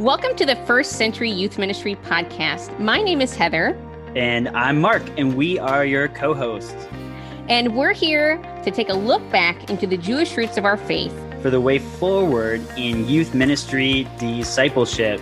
Welcome 0.00 0.34
to 0.36 0.46
the 0.46 0.56
First 0.64 0.92
Century 0.92 1.30
Youth 1.30 1.58
Ministry 1.58 1.94
podcast. 1.94 2.78
My 2.78 3.02
name 3.02 3.20
is 3.20 3.34
Heather. 3.34 3.76
And 4.16 4.48
I'm 4.48 4.80
Mark, 4.80 5.02
and 5.18 5.36
we 5.36 5.58
are 5.58 5.84
your 5.84 6.08
co 6.08 6.32
hosts. 6.32 6.74
And 7.50 7.76
we're 7.76 7.92
here 7.92 8.38
to 8.64 8.70
take 8.70 8.88
a 8.88 8.94
look 8.94 9.20
back 9.30 9.68
into 9.68 9.86
the 9.86 9.98
Jewish 9.98 10.38
roots 10.38 10.56
of 10.56 10.64
our 10.64 10.78
faith 10.78 11.12
for 11.42 11.50
the 11.50 11.60
way 11.60 11.78
forward 11.78 12.66
in 12.78 13.06
youth 13.06 13.34
ministry 13.34 14.08
discipleship. 14.18 15.20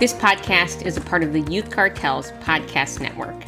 This 0.00 0.12
podcast 0.12 0.84
is 0.84 0.96
a 0.96 1.02
part 1.02 1.22
of 1.22 1.32
the 1.32 1.42
Youth 1.42 1.70
Cartels 1.70 2.32
Podcast 2.40 3.00
Network. 3.00 3.44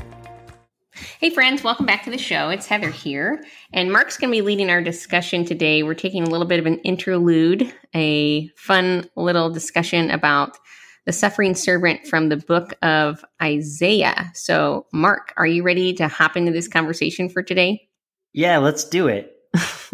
Hey, 1.19 1.31
friends, 1.31 1.65
welcome 1.65 1.87
back 1.87 2.05
to 2.05 2.11
the 2.11 2.19
show. 2.19 2.51
It's 2.51 2.67
Heather 2.67 2.91
here, 2.91 3.43
and 3.73 3.91
Mark's 3.91 4.19
going 4.19 4.31
to 4.31 4.37
be 4.37 4.43
leading 4.43 4.69
our 4.69 4.83
discussion 4.83 5.47
today. 5.47 5.83
We're 5.83 5.95
taking 5.95 6.23
a 6.23 6.29
little 6.29 6.47
bit 6.47 6.59
of 6.59 6.67
an 6.67 6.79
interlude, 6.81 7.73
a 7.95 8.49
fun 8.49 9.09
little 9.17 9.49
discussion 9.49 10.11
about 10.11 10.59
the 11.07 11.15
suffering 11.15 11.55
servant 11.55 12.07
from 12.07 12.29
the 12.29 12.37
book 12.37 12.75
of 12.83 13.25
Isaiah. 13.43 14.31
So, 14.35 14.85
Mark, 14.93 15.33
are 15.39 15.47
you 15.47 15.63
ready 15.63 15.95
to 15.95 16.07
hop 16.07 16.37
into 16.37 16.53
this 16.53 16.69
conversation 16.69 17.31
for 17.31 17.43
today? 17.43 17.89
Yeah, 18.35 18.59
let's 18.59 18.85
do 18.85 19.09
it. 19.09 19.35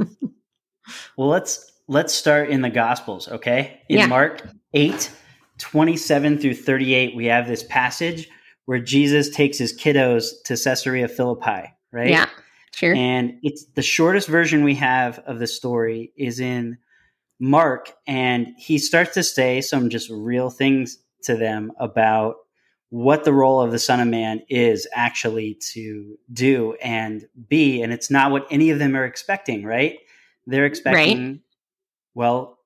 well, 1.17 1.29
let's 1.29 1.71
let's 1.87 2.13
start 2.13 2.51
in 2.51 2.63
the 2.63 2.71
Gospels, 2.71 3.29
okay? 3.29 3.81
In 3.89 3.99
yeah. 3.99 4.07
Mark 4.07 4.43
8, 4.75 5.09
27 5.59 6.39
through 6.39 6.55
38, 6.55 7.15
we 7.15 7.27
have 7.27 7.47
this 7.47 7.63
passage 7.63 8.29
where 8.67 8.79
Jesus 8.79 9.31
takes 9.31 9.59
his 9.59 9.77
kiddos 9.77 10.31
to 10.45 10.57
Caesarea 10.57 11.09
Philippi, 11.09 11.73
right? 11.91 12.11
Yeah, 12.11 12.29
sure. 12.75 12.95
And 12.95 13.39
it's 13.43 13.65
the 13.75 13.83
shortest 13.83 14.29
version 14.29 14.65
we 14.65 14.75
have 14.77 15.19
of 15.21 15.39
the 15.39 15.47
story 15.47 16.13
is 16.17 16.41
in 16.41 16.79
Mark, 17.41 17.93
and 18.07 18.49
he 18.57 18.79
starts 18.79 19.15
to 19.15 19.23
say 19.23 19.61
some 19.61 19.91
just 19.91 20.09
real 20.11 20.49
things 20.49 20.99
to 21.25 21.37
them 21.37 21.73
about 21.79 22.37
what 22.91 23.25
the 23.25 23.33
role 23.33 23.61
of 23.61 23.73
the 23.73 23.79
Son 23.79 24.01
of 24.01 24.07
Man 24.07 24.43
is 24.49 24.87
actually 24.93 25.55
to 25.73 26.19
do 26.33 26.75
and 26.83 27.27
be. 27.49 27.81
And 27.83 27.93
it's 27.93 28.11
not 28.11 28.31
what 28.31 28.47
any 28.51 28.71
of 28.71 28.79
them 28.79 28.95
are 28.95 29.05
expecting, 29.05 29.65
right? 29.65 29.99
They're 30.47 30.67
expecting, 30.67 31.27
right. 31.27 31.41
well, 32.15 32.59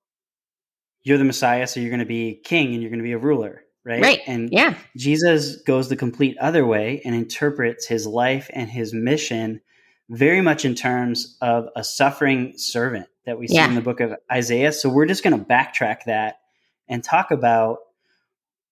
you're 1.05 1.19
the 1.19 1.25
Messiah, 1.25 1.67
so 1.67 1.79
you're 1.79 1.91
going 1.91 2.01
to 2.01 2.07
be 2.07 2.41
king 2.45 2.73
and 2.73 2.83
you're 2.83 2.91
going 2.91 2.99
to 2.99 3.05
be 3.05 3.13
a 3.13 3.19
ruler 3.19 3.63
right? 3.87 4.03
Right. 4.03 4.21
And 4.27 4.51
yeah, 4.53 4.75
Jesus 4.97 5.63
goes 5.63 5.89
the 5.89 5.97
complete 5.97 6.37
other 6.39 6.67
way 6.67 7.01
and 7.05 7.15
interprets 7.15 7.87
his 7.87 8.07
life 8.07 8.51
and 8.53 8.69
his 8.69 8.93
mission 8.93 9.61
very 10.09 10.41
much 10.41 10.65
in 10.65 10.75
terms 10.75 11.37
of 11.41 11.69
a 11.75 11.83
suffering 11.83 12.55
servant 12.57 13.07
that 13.25 13.39
we 13.39 13.49
see 13.49 13.55
yeah. 13.55 13.69
in 13.69 13.75
the 13.75 13.81
book 13.81 14.01
of 14.01 14.15
Isaiah. 14.31 14.73
So 14.73 14.89
we're 14.89 15.07
just 15.07 15.25
going 15.25 15.39
to 15.39 15.45
backtrack 15.45 16.05
that 16.07 16.41
and 16.89 17.03
talk 17.03 17.31
about 17.31 17.79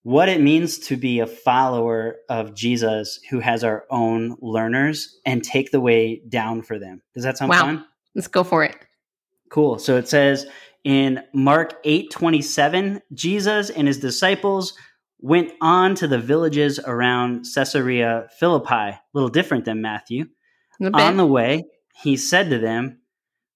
what 0.03 0.29
it 0.29 0.41
means 0.41 0.79
to 0.79 0.97
be 0.97 1.21
a 1.21 1.27
follower 1.27 2.17
of 2.29 2.55
Jesus 2.55 3.19
who 3.31 3.41
has 3.41 3.65
our 3.65 3.85
own 3.91 4.37
learners 4.41 5.19
and 5.25 5.43
take 5.43 5.71
the 5.71 5.81
way 5.81 6.21
down 6.29 6.63
for 6.63 6.79
them. 6.79 7.03
Does 7.15 7.25
that 7.25 7.39
sound 7.39 7.51
wow. 7.51 7.63
fun? 7.63 7.85
Let's 8.15 8.29
go 8.29 8.45
for 8.45 8.63
it. 8.63 8.77
Cool. 9.51 9.79
So 9.79 9.97
it 9.97 10.07
says 10.07 10.47
in 10.85 11.23
Mark 11.33 11.81
8 11.85 12.11
27, 12.11 13.01
Jesus 13.13 13.71
and 13.71 13.89
his 13.89 13.99
disciples 13.99 14.75
went 15.25 15.51
on 15.63 15.95
to 15.95 16.07
the 16.07 16.19
villages 16.19 16.79
around 16.79 17.47
Caesarea 17.55 18.29
Philippi, 18.39 18.75
a 18.75 19.01
little 19.15 19.31
different 19.31 19.65
than 19.65 19.81
Matthew. 19.81 20.27
On 20.93 21.17
the 21.17 21.25
way, 21.25 21.65
he 21.95 22.19
said 22.19 22.51
to 22.51 22.59
them, 22.59 22.99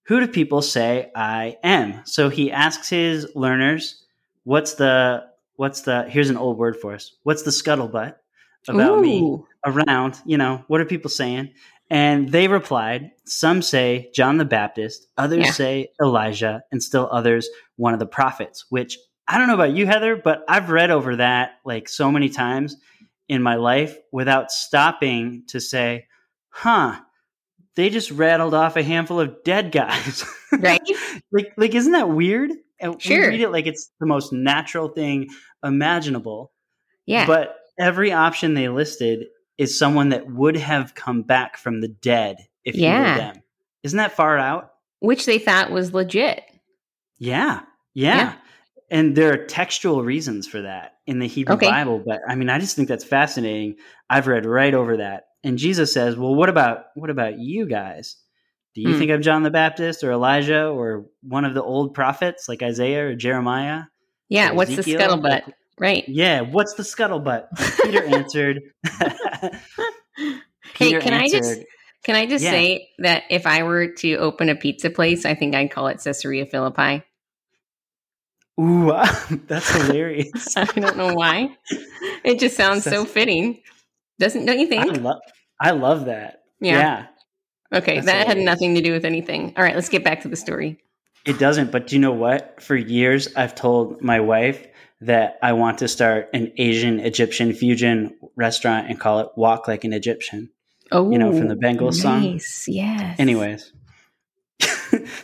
Who 0.04 0.18
do 0.18 0.28
people 0.28 0.62
say 0.62 1.10
I 1.14 1.58
am? 1.62 2.00
So 2.06 2.30
he 2.30 2.50
asks 2.50 2.88
his 2.88 3.28
learners, 3.34 4.02
What's 4.44 4.74
the, 4.74 5.26
what's 5.56 5.82
the, 5.82 6.04
here's 6.08 6.30
an 6.30 6.38
old 6.38 6.56
word 6.56 6.74
for 6.74 6.94
us. 6.94 7.14
What's 7.24 7.42
the 7.42 7.50
scuttlebutt 7.50 8.14
about 8.66 8.98
Ooh. 8.98 9.02
me 9.02 9.38
around? 9.66 10.18
You 10.24 10.38
know, 10.38 10.64
what 10.68 10.80
are 10.80 10.86
people 10.86 11.10
saying? 11.10 11.52
And 11.90 12.30
they 12.30 12.48
replied, 12.48 13.10
Some 13.26 13.60
say 13.60 14.10
John 14.14 14.38
the 14.38 14.46
Baptist, 14.46 15.06
others 15.18 15.44
yeah. 15.44 15.52
say 15.52 15.88
Elijah, 16.00 16.62
and 16.72 16.82
still 16.82 17.10
others 17.12 17.46
one 17.76 17.92
of 17.92 18.00
the 18.00 18.06
prophets, 18.06 18.64
which 18.70 18.96
I 19.28 19.36
don't 19.36 19.46
know 19.46 19.54
about 19.54 19.76
you, 19.76 19.86
Heather, 19.86 20.16
but 20.16 20.42
I've 20.48 20.70
read 20.70 20.90
over 20.90 21.16
that 21.16 21.58
like 21.64 21.88
so 21.88 22.10
many 22.10 22.30
times 22.30 22.76
in 23.28 23.42
my 23.42 23.56
life 23.56 23.96
without 24.10 24.50
stopping 24.50 25.44
to 25.48 25.60
say, 25.60 26.06
huh, 26.48 26.98
they 27.76 27.90
just 27.90 28.10
rattled 28.10 28.54
off 28.54 28.76
a 28.76 28.82
handful 28.82 29.20
of 29.20 29.44
dead 29.44 29.70
guys. 29.70 30.24
Right. 30.50 30.80
like, 31.30 31.52
like, 31.58 31.74
isn't 31.74 31.92
that 31.92 32.08
weird? 32.08 32.50
And 32.80 33.00
sure. 33.02 33.20
we 33.20 33.26
read 33.26 33.40
it 33.42 33.50
like 33.50 33.66
it's 33.66 33.90
the 34.00 34.06
most 34.06 34.32
natural 34.32 34.88
thing 34.88 35.28
imaginable. 35.62 36.52
Yeah. 37.04 37.26
But 37.26 37.54
every 37.78 38.12
option 38.12 38.54
they 38.54 38.70
listed 38.70 39.26
is 39.58 39.78
someone 39.78 40.08
that 40.08 40.26
would 40.26 40.56
have 40.56 40.94
come 40.94 41.20
back 41.20 41.58
from 41.58 41.82
the 41.82 41.88
dead 41.88 42.38
if 42.64 42.76
yeah. 42.76 42.96
you 42.96 43.10
were 43.10 43.18
them. 43.18 43.42
Isn't 43.82 43.98
that 43.98 44.16
far 44.16 44.38
out? 44.38 44.72
Which 45.00 45.26
they 45.26 45.38
thought 45.38 45.70
was 45.70 45.92
legit. 45.92 46.42
Yeah. 47.18 47.60
Yeah. 47.92 48.16
yeah 48.16 48.34
and 48.90 49.16
there 49.16 49.32
are 49.32 49.44
textual 49.44 50.02
reasons 50.02 50.46
for 50.46 50.62
that 50.62 50.94
in 51.06 51.18
the 51.18 51.26
Hebrew 51.26 51.56
okay. 51.56 51.68
Bible, 51.68 52.02
but 52.04 52.20
I 52.28 52.34
mean, 52.34 52.48
I 52.48 52.58
just 52.58 52.76
think 52.76 52.88
that's 52.88 53.04
fascinating. 53.04 53.76
I've 54.08 54.26
read 54.26 54.46
right 54.46 54.74
over 54.74 54.96
that. 54.98 55.24
And 55.44 55.58
Jesus 55.58 55.92
says, 55.92 56.16
"Well, 56.16 56.34
what 56.34 56.48
about 56.48 56.86
what 56.94 57.10
about 57.10 57.38
you 57.38 57.66
guys? 57.66 58.16
Do 58.74 58.82
you 58.82 58.92
hmm. 58.92 58.98
think 58.98 59.10
I'm 59.10 59.22
John 59.22 59.42
the 59.42 59.50
Baptist 59.50 60.02
or 60.04 60.12
Elijah 60.12 60.66
or 60.66 61.06
one 61.22 61.44
of 61.44 61.54
the 61.54 61.62
old 61.62 61.94
prophets 61.94 62.48
like 62.48 62.62
Isaiah 62.62 63.08
or 63.08 63.14
Jeremiah?" 63.14 63.84
Yeah, 64.28 64.52
what's 64.52 64.74
the 64.74 64.82
scuttlebutt? 64.82 65.22
Like, 65.22 65.54
right. 65.78 66.04
Yeah, 66.06 66.42
what's 66.42 66.74
the 66.74 66.82
scuttlebutt? 66.82 67.46
Peter 67.82 68.04
answered. 68.04 68.60
Peter 70.74 71.00
hey, 71.00 71.04
can 71.04 71.12
answered, 71.12 71.14
I 71.14 71.28
just 71.28 71.60
can 72.04 72.16
I 72.16 72.26
just 72.26 72.44
yeah. 72.44 72.50
say 72.50 72.88
that 72.98 73.24
if 73.30 73.46
I 73.46 73.62
were 73.62 73.88
to 73.88 74.14
open 74.16 74.48
a 74.48 74.54
pizza 74.54 74.90
place, 74.90 75.24
I 75.24 75.34
think 75.34 75.54
I'd 75.54 75.70
call 75.70 75.88
it 75.88 76.00
Caesarea 76.02 76.46
Philippi. 76.46 77.02
Ooh, 78.60 78.92
that's 79.46 79.70
hilarious. 79.70 80.56
I 80.56 80.64
don't 80.64 80.96
know 80.96 81.14
why. 81.14 81.56
It 82.24 82.38
just 82.38 82.56
sounds 82.56 82.84
so 82.84 83.04
fitting. 83.04 83.62
Doesn't 84.18 84.46
don't 84.46 84.58
you 84.58 84.66
think? 84.66 84.90
I 84.90 84.94
love, 84.94 85.20
I 85.60 85.70
love 85.70 86.04
that. 86.06 86.42
Yeah. 86.60 86.78
yeah. 86.78 87.06
Okay, 87.78 87.96
that's 87.96 88.06
that 88.06 88.26
hilarious. 88.26 88.34
had 88.34 88.44
nothing 88.44 88.74
to 88.74 88.80
do 88.80 88.92
with 88.92 89.04
anything. 89.04 89.52
All 89.56 89.62
right, 89.62 89.74
let's 89.74 89.88
get 89.88 90.02
back 90.02 90.22
to 90.22 90.28
the 90.28 90.36
story. 90.36 90.78
It 91.24 91.38
doesn't, 91.38 91.70
but 91.70 91.86
do 91.86 91.96
you 91.96 92.00
know 92.00 92.12
what? 92.12 92.62
For 92.62 92.74
years 92.74 93.28
I've 93.36 93.54
told 93.54 94.02
my 94.02 94.20
wife 94.20 94.66
that 95.00 95.38
I 95.42 95.52
want 95.52 95.78
to 95.78 95.88
start 95.88 96.30
an 96.32 96.52
Asian 96.56 97.00
Egyptian 97.00 97.52
fusion 97.52 98.16
restaurant 98.36 98.88
and 98.88 98.98
call 98.98 99.20
it 99.20 99.28
Walk 99.36 99.68
Like 99.68 99.84
an 99.84 99.92
Egyptian. 99.92 100.50
Oh, 100.90 101.10
you 101.10 101.18
know, 101.18 101.36
from 101.36 101.48
the 101.48 101.56
Bangles 101.56 102.02
nice. 102.02 102.64
song. 102.64 102.74
Yes. 102.74 103.20
Anyways, 103.20 103.72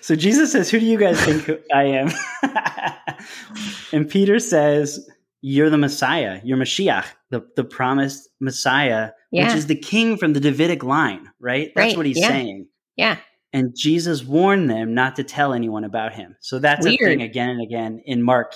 so 0.01 0.17
Jesus 0.17 0.53
says, 0.53 0.71
Who 0.71 0.81
do 0.81 0.87
you 0.87 0.99
guys 0.99 1.21
think 1.25 1.49
I 1.73 1.85
am? 1.85 2.11
and 3.93 4.09
Peter 4.09 4.39
says, 4.39 5.09
You're 5.41 5.71
the 5.71 5.79
Messiah. 5.79 6.41
You're 6.45 6.59
Mashiach, 6.59 7.07
the, 7.31 7.47
the 7.57 7.65
promised 7.65 8.29
Messiah, 8.41 9.11
yeah. 9.31 9.47
which 9.47 9.55
is 9.55 9.67
the 9.67 9.77
king 9.77 10.17
from 10.17 10.33
the 10.33 10.41
Davidic 10.41 10.83
line, 10.83 11.31
right? 11.41 11.73
That's 11.75 11.89
right. 11.89 11.97
what 11.97 12.07
he's 12.07 12.19
yeah. 12.19 12.29
saying. 12.29 12.67
Yeah. 12.97 13.17
And 13.53 13.75
Jesus 13.77 14.25
warned 14.25 14.69
them 14.69 14.95
not 14.95 15.17
to 15.17 15.25
tell 15.25 15.53
anyone 15.53 15.85
about 15.85 16.13
him. 16.13 16.37
So 16.41 16.59
that's 16.59 16.85
Weird. 16.85 17.01
a 17.01 17.05
thing 17.05 17.23
again 17.23 17.51
and 17.51 17.63
again 17.63 18.03
in 18.05 18.23
Mark. 18.23 18.55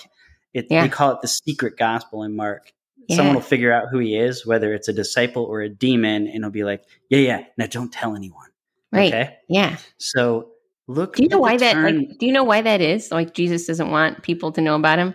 It, 0.53 0.67
yeah. 0.71 0.83
We 0.83 0.89
call 0.89 1.13
it 1.13 1.21
the 1.23 1.29
secret 1.29 1.77
gospel 1.77 2.25
in 2.25 2.35
Mark. 2.35 2.73
Yeah. 3.07 3.17
Someone 3.17 3.37
will 3.37 3.43
figure 3.43 3.73
out 3.73 3.89
who 3.91 4.01
he 4.01 4.17
is, 4.17 4.45
whether 4.45 4.75
it's 4.75 4.89
a 4.89 4.93
disciple 4.93 5.45
or 5.45 5.61
a 5.61 5.69
demon, 5.69 6.27
and 6.27 6.43
he'll 6.45 6.51
be 6.51 6.65
like, 6.65 6.83
Yeah, 7.09 7.21
yeah, 7.21 7.45
now 7.57 7.67
don't 7.67 7.93
tell 7.93 8.17
anyone. 8.17 8.49
Right. 8.93 9.09
Okay. 9.13 9.37
Yeah. 9.49 9.77
So 9.99 10.51
Look. 10.89 11.17
Do 11.17 11.23
you 11.23 11.29
know 11.29 11.39
why 11.39 11.57
that? 11.59 11.77
Like, 11.77 12.19
do 12.19 12.27
you 12.27 12.33
know 12.33 12.45
why 12.45 12.63
that 12.63 12.81
is? 12.81 13.13
Like 13.13 13.35
Jesus 13.35 13.67
doesn't 13.67 13.91
want 13.91 14.23
people 14.23 14.51
to 14.53 14.61
know 14.61 14.75
about 14.75 14.99
him. 14.99 15.15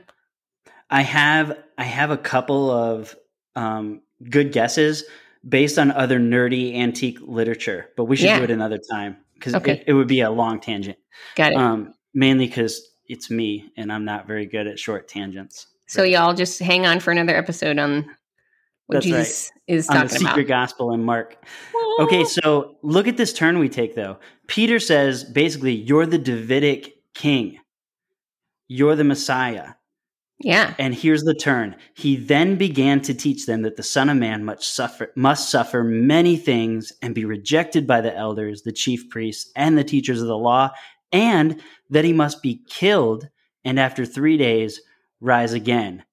I 0.89 1.01
have 1.01 1.57
I 1.77 1.83
have 1.83 2.11
a 2.11 2.17
couple 2.17 2.69
of 2.69 3.15
um, 3.55 4.01
good 4.29 4.51
guesses 4.51 5.03
based 5.47 5.77
on 5.79 5.91
other 5.91 6.19
nerdy 6.19 6.75
antique 6.75 7.17
literature, 7.21 7.89
but 7.97 8.05
we 8.05 8.15
should 8.15 8.27
yeah. 8.27 8.37
do 8.37 8.43
it 8.43 8.51
another 8.51 8.77
time 8.77 9.17
because 9.33 9.55
okay. 9.55 9.73
it, 9.73 9.83
it, 9.87 9.93
would 9.93 10.07
be 10.07 10.21
a 10.21 10.29
long 10.29 10.59
tangent. 10.59 10.97
Got 11.35 11.51
it. 11.51 11.57
Um, 11.57 11.93
mainly 12.13 12.45
because 12.47 12.87
it's 13.07 13.29
me 13.29 13.71
and 13.75 13.91
I'm 13.91 14.05
not 14.05 14.27
very 14.27 14.45
good 14.45 14.67
at 14.67 14.79
short 14.79 15.07
tangents. 15.07 15.67
So 15.87 16.03
y'all 16.03 16.33
just 16.33 16.59
hang 16.59 16.85
on 16.85 16.99
for 16.99 17.11
another 17.11 17.35
episode 17.35 17.77
on 17.77 18.09
what 18.87 18.95
That's 18.95 19.05
Jesus 19.05 19.51
right. 19.67 19.75
is 19.75 19.87
talking 19.87 20.01
on 20.01 20.07
the 20.07 20.13
secret 20.13 20.33
about. 20.33 20.47
gospel 20.47 20.93
in 20.93 21.03
Mark. 21.03 21.37
Okay, 21.99 22.25
so 22.25 22.77
look 22.81 23.07
at 23.07 23.17
this 23.17 23.33
turn 23.33 23.59
we 23.59 23.69
take 23.69 23.95
though. 23.95 24.17
Peter 24.47 24.79
says 24.79 25.23
basically, 25.23 25.73
you're 25.73 26.05
the 26.05 26.17
Davidic 26.17 26.93
king. 27.13 27.59
You're 28.67 28.95
the 28.95 29.03
Messiah. 29.03 29.69
Yeah. 30.39 30.73
And 30.77 30.93
here's 30.93 31.23
the 31.23 31.35
turn. 31.35 31.75
He 31.93 32.17
then 32.17 32.57
began 32.57 32.99
to 33.01 33.13
teach 33.13 33.45
them 33.45 33.61
that 33.61 33.77
the 33.77 33.83
Son 33.83 34.09
of 34.09 34.17
Man 34.17 34.43
must 34.43 34.73
suffer, 34.73 35.11
must 35.15 35.49
suffer 35.49 35.83
many 35.83 36.35
things 36.35 36.91
and 37.01 37.15
be 37.15 37.23
rejected 37.23 37.87
by 37.87 38.01
the 38.01 38.15
elders, 38.15 38.63
the 38.63 38.71
chief 38.73 39.09
priests, 39.09 39.51
and 39.55 39.77
the 39.77 39.83
teachers 39.83 40.21
of 40.21 40.27
the 40.27 40.37
law, 40.37 40.71
and 41.11 41.61
that 41.89 42.03
he 42.03 42.11
must 42.11 42.41
be 42.41 42.61
killed 42.67 43.29
and 43.65 43.79
after 43.79 44.05
three 44.05 44.37
days, 44.37 44.81
rise 45.21 45.53
again. 45.53 46.03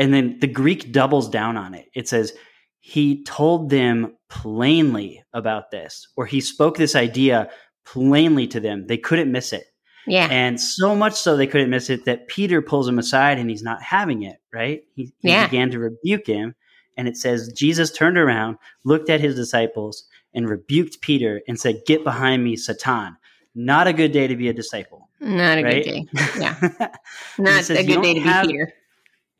And 0.00 0.12
then 0.14 0.38
the 0.40 0.46
Greek 0.48 0.90
doubles 0.92 1.28
down 1.28 1.56
on 1.56 1.74
it. 1.74 1.86
It 1.94 2.08
says, 2.08 2.32
he 2.80 3.22
told 3.24 3.70
them 3.70 4.16
plainly 4.30 5.22
about 5.34 5.70
this, 5.70 6.08
or 6.16 6.24
he 6.26 6.40
spoke 6.40 6.76
this 6.76 6.96
idea 6.96 7.50
plainly 7.84 8.46
to 8.48 8.60
them. 8.60 8.86
They 8.86 8.96
couldn't 8.98 9.30
miss 9.30 9.52
it. 9.52 9.64
Yeah. 10.06 10.28
And 10.30 10.58
so 10.58 10.96
much 10.96 11.12
so 11.14 11.36
they 11.36 11.46
couldn't 11.46 11.68
miss 11.70 11.90
it 11.90 12.06
that 12.06 12.26
Peter 12.28 12.62
pulls 12.62 12.88
him 12.88 12.98
aside 12.98 13.38
and 13.38 13.50
he's 13.50 13.62
not 13.62 13.82
having 13.82 14.22
it, 14.22 14.38
right? 14.52 14.82
He, 14.94 15.12
he 15.20 15.28
Yeah. 15.28 15.46
began 15.46 15.70
to 15.70 15.78
rebuke 15.78 16.26
him. 16.26 16.54
And 16.96 17.06
it 17.06 17.16
says, 17.16 17.52
Jesus 17.52 17.92
turned 17.92 18.16
around, 18.18 18.56
looked 18.84 19.10
at 19.10 19.20
his 19.20 19.34
disciples, 19.36 20.04
and 20.34 20.48
rebuked 20.48 21.00
Peter 21.02 21.42
and 21.46 21.58
said, 21.60 21.82
Get 21.86 22.02
behind 22.04 22.42
me, 22.44 22.56
Satan. 22.56 23.16
Not 23.54 23.86
a 23.88 23.92
good 23.92 24.12
day 24.12 24.26
to 24.26 24.36
be 24.36 24.48
a 24.48 24.52
disciple. 24.52 25.08
Not 25.20 25.58
a 25.58 25.62
right? 25.64 25.84
good 25.84 25.90
day. 25.90 26.06
Yeah. 26.38 26.70
Not 27.38 27.64
says, 27.64 27.78
a 27.78 27.84
good 27.84 28.02
day 28.02 28.14
to 28.14 28.20
be 28.20 28.26
have- 28.28 28.46
Peter. 28.46 28.72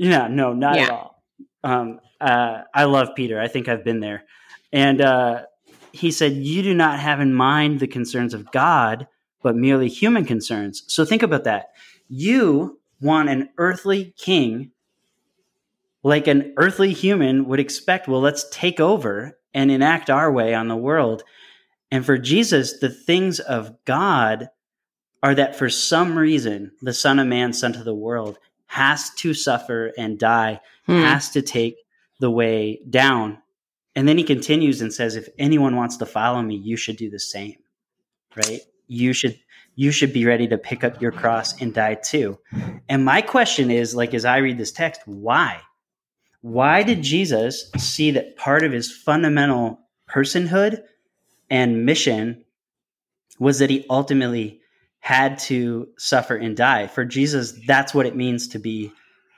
Yeah, 0.01 0.29
no, 0.29 0.55
not 0.55 0.79
at 0.79 0.91
all. 0.91 1.23
Um, 1.63 2.01
uh, 2.23 2.63
I 2.75 2.85
love 2.85 3.11
Peter. 3.15 3.39
I 3.39 3.49
think 3.49 3.69
I've 3.69 3.85
been 3.85 4.01
there. 4.01 4.25
And 4.73 5.03
uh, 5.03 5.43
he 5.93 6.11
said, 6.11 6.33
You 6.33 6.63
do 6.63 6.73
not 6.73 6.99
have 6.99 7.21
in 7.21 7.35
mind 7.35 7.81
the 7.81 7.87
concerns 7.87 8.33
of 8.33 8.51
God, 8.51 9.07
but 9.43 9.57
merely 9.57 9.89
human 9.89 10.25
concerns. 10.25 10.85
So 10.87 11.05
think 11.05 11.23
about 11.23 11.45
that. 11.45 11.73
You 12.09 12.81
want 13.03 13.29
an 13.29 13.51
earthly 13.59 14.15
king, 14.17 14.71
like 16.03 16.27
an 16.27 16.55
earthly 16.57 16.95
human 16.95 17.45
would 17.45 17.61
expect. 17.61 18.09
Well, 18.09 18.23
let's 18.23 18.49
take 18.51 18.81
over 18.81 19.39
and 19.53 19.71
enact 19.71 20.09
our 20.09 20.33
way 20.33 20.55
on 20.55 20.69
the 20.69 20.77
world. 20.77 21.25
And 21.91 22.07
for 22.07 22.17
Jesus, 22.17 22.79
the 22.79 22.89
things 22.89 23.39
of 23.39 23.85
God 23.85 24.49
are 25.23 25.35
that 25.35 25.57
for 25.57 25.69
some 25.69 26.17
reason, 26.17 26.73
the 26.81 26.95
Son 26.95 27.19
of 27.19 27.27
Man 27.27 27.53
sent 27.53 27.75
to 27.75 27.85
the 27.85 27.95
world 27.95 28.39
has 28.71 29.11
to 29.11 29.35
suffer 29.35 29.93
and 29.99 30.17
die, 30.17 30.61
Hmm. 30.87 31.03
has 31.03 31.31
to 31.31 31.43
take 31.43 31.75
the 32.21 32.31
way 32.31 32.81
down. 32.89 33.39
And 33.97 34.07
then 34.07 34.17
he 34.17 34.23
continues 34.23 34.81
and 34.81 34.93
says, 34.93 35.17
if 35.17 35.29
anyone 35.41 35.75
wants 35.75 35.97
to 35.97 36.07
follow 36.07 36.41
me, 36.41 36.55
you 36.55 36.77
should 36.77 36.97
do 36.97 37.11
the 37.11 37.19
same. 37.19 37.57
Right? 38.37 38.61
You 38.87 39.13
should 39.13 39.37
you 39.75 39.91
should 39.91 40.13
be 40.13 40.25
ready 40.25 40.47
to 40.49 40.59
pick 40.59 40.85
up 40.85 41.01
your 41.03 41.11
cross 41.11 41.61
and 41.61 41.75
die 41.75 41.95
too. 41.95 42.39
And 42.89 43.05
my 43.05 43.23
question 43.23 43.71
is 43.73 43.95
like 43.97 44.15
as 44.15 44.25
I 44.25 44.37
read 44.39 44.59
this 44.59 44.73
text, 44.73 45.01
why? 45.07 45.61
Why 46.43 46.83
did 46.85 47.03
Jesus 47.03 47.71
see 47.77 48.13
that 48.13 48.37
part 48.37 48.63
of 48.63 48.73
his 48.73 48.93
fundamental 48.93 49.81
personhood 50.09 50.83
and 51.49 51.85
mission 51.85 52.45
was 53.41 53.59
that 53.59 53.71
he 53.71 53.85
ultimately 53.91 54.60
had 55.01 55.39
to 55.39 55.89
suffer 55.99 56.37
and 56.37 56.57
die. 56.57 56.87
For 56.87 57.05
Jesus, 57.05 57.53
that's 57.67 57.95
what 57.95 58.07
it 58.07 58.15
means 58.15 58.49
to 58.49 58.59
be 58.59 58.93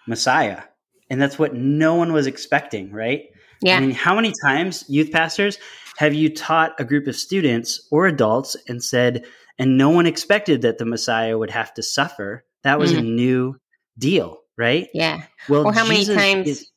Messiah. 0.06 0.62
And 1.08 1.20
that's 1.20 1.38
what 1.38 1.54
no 1.54 1.94
one 1.94 2.12
was 2.12 2.26
expecting, 2.26 2.90
right? 2.90 3.24
Yeah. 3.60 3.76
I 3.76 3.80
mean, 3.80 3.92
how 3.92 4.14
many 4.14 4.32
times, 4.44 4.84
youth 4.88 5.12
pastors, 5.12 5.58
have 5.96 6.14
you 6.14 6.34
taught 6.34 6.80
a 6.80 6.84
group 6.84 7.06
of 7.06 7.14
students 7.14 7.86
or 7.90 8.06
adults 8.06 8.56
and 8.66 8.82
said, 8.82 9.24
and 9.58 9.78
no 9.78 9.90
one 9.90 10.06
expected 10.06 10.62
that 10.62 10.78
the 10.78 10.84
Messiah 10.84 11.38
would 11.38 11.50
have 11.50 11.72
to 11.74 11.82
suffer? 11.82 12.44
That 12.64 12.78
was 12.78 12.92
a 12.92 12.96
mm-hmm. 12.96 13.14
new 13.14 13.56
deal, 13.98 14.40
right? 14.56 14.88
yeah. 14.94 15.22
Well, 15.48 15.66
Or 15.66 15.72
how 15.72 15.86
many 15.86 16.04
times- 16.04 16.48
is- 16.48 16.68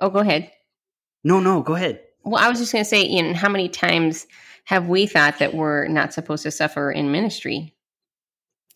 Oh, 0.00 0.10
go 0.10 0.18
ahead. 0.18 0.50
no, 1.22 1.40
no, 1.40 1.62
go 1.62 1.74
ahead. 1.74 2.00
Well, 2.24 2.42
I 2.42 2.48
was 2.48 2.58
just 2.58 2.72
going 2.72 2.84
to 2.84 2.88
say, 2.88 3.04
Ian, 3.04 3.34
how 3.34 3.48
many 3.48 3.68
times 3.68 4.26
have 4.64 4.88
we 4.88 5.06
thought 5.06 5.38
that 5.38 5.54
we're 5.54 5.88
not 5.88 6.12
supposed 6.12 6.42
to 6.44 6.50
suffer 6.50 6.90
in 6.90 7.12
ministry? 7.12 7.73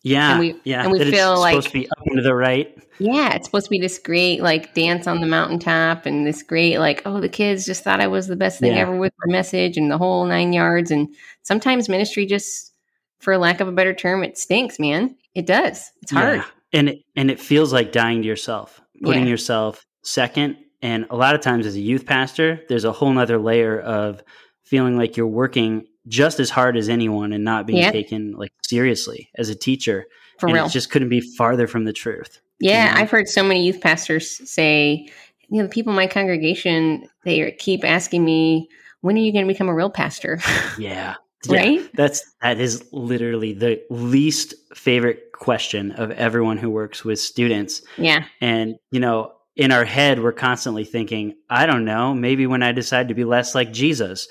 Yeah, 0.01 0.31
And 0.31 0.39
we- 0.39 0.55
yeah, 0.63 0.83
and 0.83 0.91
we 0.91 0.99
that 0.99 1.07
it's 1.07 1.17
feel 1.17 1.35
supposed 1.35 1.41
like- 1.55 1.65
to 1.65 1.71
be 1.73 1.89
up 1.89 2.05
to 2.15 2.21
the 2.21 2.33
right. 2.33 2.73
Yeah, 2.99 3.33
it's 3.35 3.45
supposed 3.45 3.65
to 3.65 3.69
be 3.69 3.79
this 3.79 3.99
great 3.99 4.41
like 4.41 4.73
dance 4.73 5.07
on 5.07 5.19
the 5.21 5.27
mountaintop 5.27 6.05
and 6.05 6.25
this 6.25 6.41
great 6.43 6.77
like 6.79 7.01
oh 7.05 7.19
the 7.19 7.29
kids 7.29 7.65
just 7.65 7.83
thought 7.83 7.99
I 8.01 8.07
was 8.07 8.27
the 8.27 8.35
best 8.35 8.59
thing 8.59 8.73
Yeah. 8.73 8.79
ever 8.81 8.95
with 8.95 9.13
my 9.25 9.31
message 9.31 9.77
and 9.77 9.89
the 9.91 9.97
whole 9.97 10.25
nine 10.25 10.51
yards 10.53 10.89
and 10.91 11.07
sometimes 11.43 11.87
ministry 11.89 12.25
just 12.25 12.73
for 13.19 13.37
lack 13.37 13.59
of 13.61 13.67
a 13.67 13.71
better 13.73 13.93
term 13.93 14.23
it 14.23 14.37
stinks 14.37 14.79
man 14.79 15.15
it 15.35 15.45
does 15.45 15.91
it's 16.01 16.11
hard 16.11 16.37
Yeah. 16.39 16.45
And 16.71 16.89
it, 16.89 16.99
and 17.15 17.31
it 17.31 17.39
feels 17.39 17.73
like 17.73 17.91
dying 17.91 18.21
to 18.21 18.27
yourself, 18.27 18.79
putting 19.03 19.23
Yeah. 19.23 19.29
yourself 19.31 19.85
second. 20.03 20.57
And 20.83 21.07
a 21.09 21.15
lot 21.15 21.33
of 21.35 21.41
times 21.41 21.65
as 21.65 21.75
a 21.75 21.79
youth 21.81 22.05
pastor, 22.05 22.61
there's 22.69 22.85
a 22.85 22.91
whole 22.91 23.11
nother 23.11 23.37
layer 23.39 23.79
of 23.79 24.21
feeling 24.63 24.95
like 24.95 25.17
you're 25.17 25.25
working 25.25 25.87
just 26.07 26.39
as 26.39 26.49
hard 26.49 26.77
as 26.77 26.89
anyone 26.89 27.33
and 27.33 27.43
not 27.43 27.67
being 27.67 27.79
Yep. 27.79 27.93
taken 27.93 28.31
like 28.33 28.51
seriously 28.61 29.29
as 29.35 29.49
a 29.49 29.55
teacher. 29.55 30.05
for 30.39 30.47
and 30.47 30.55
real 30.55 30.65
it 30.65 30.69
just 30.71 30.89
couldn't 30.89 31.09
be 31.09 31.21
farther 31.21 31.67
from 31.67 31.83
the 31.83 31.93
truth. 31.93 32.39
yeah 32.59 32.89
you 32.89 32.95
know? 32.95 33.01
I've 33.01 33.11
heard 33.11 33.27
so 33.27 33.43
many 33.43 33.65
youth 33.65 33.81
pastors 33.81 34.49
say 34.49 35.09
you 35.49 35.57
know 35.57 35.63
the 35.63 35.69
people 35.69 35.91
in 35.91 35.95
my 35.97 36.07
congregation 36.07 37.07
they 37.25 37.51
keep 37.51 37.83
asking 37.83 38.23
me 38.23 38.69
when 39.01 39.15
are 39.17 39.19
you 39.19 39.31
going 39.33 39.45
to 39.47 39.51
become 39.53 39.67
a 39.69 39.73
real 39.75 39.89
pastor 39.89 40.39
Yeah. 40.79 41.15
Yeah. 41.47 41.55
right 41.61 41.89
That's 41.95 42.23
that 42.41 42.59
is 42.59 42.83
literally 42.93 43.53
the 43.53 43.81
least 43.89 44.53
favorite 44.75 45.31
question 45.33 45.91
of 45.93 46.11
everyone 46.11 46.57
who 46.57 46.69
works 46.69 47.03
with 47.05 47.19
students. 47.19 47.81
yeah 47.97 48.25
And, 48.41 48.75
you 48.91 48.99
know, 48.99 49.31
in 49.59 49.73
our 49.73 49.83
head, 49.83 50.23
we're 50.23 50.31
constantly 50.31 50.85
thinking, 50.85 51.33
I 51.49 51.65
don't 51.65 51.83
know, 51.83 52.13
maybe 52.13 52.47
when 52.47 52.63
I 52.63 52.71
decide 52.71 53.09
to 53.09 53.13
be 53.13 53.25
less 53.25 53.53
like 53.53 53.73
Jesus, 53.73 54.29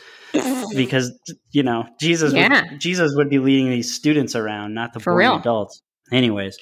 because, 0.74 1.12
you 1.50 1.62
know, 1.62 1.84
Jesus, 2.00 2.32
Yeah. 2.32 2.62
would, 2.72 2.80
Jesus 2.80 3.12
would 3.14 3.28
be 3.28 3.38
leading 3.38 3.68
these 3.68 3.94
students 3.94 4.34
around, 4.34 4.72
not 4.72 4.94
the 4.94 5.00
For 5.00 5.12
boring 5.12 5.28
real. 5.28 5.36
adults. 5.38 5.82
Anyways, 6.10 6.56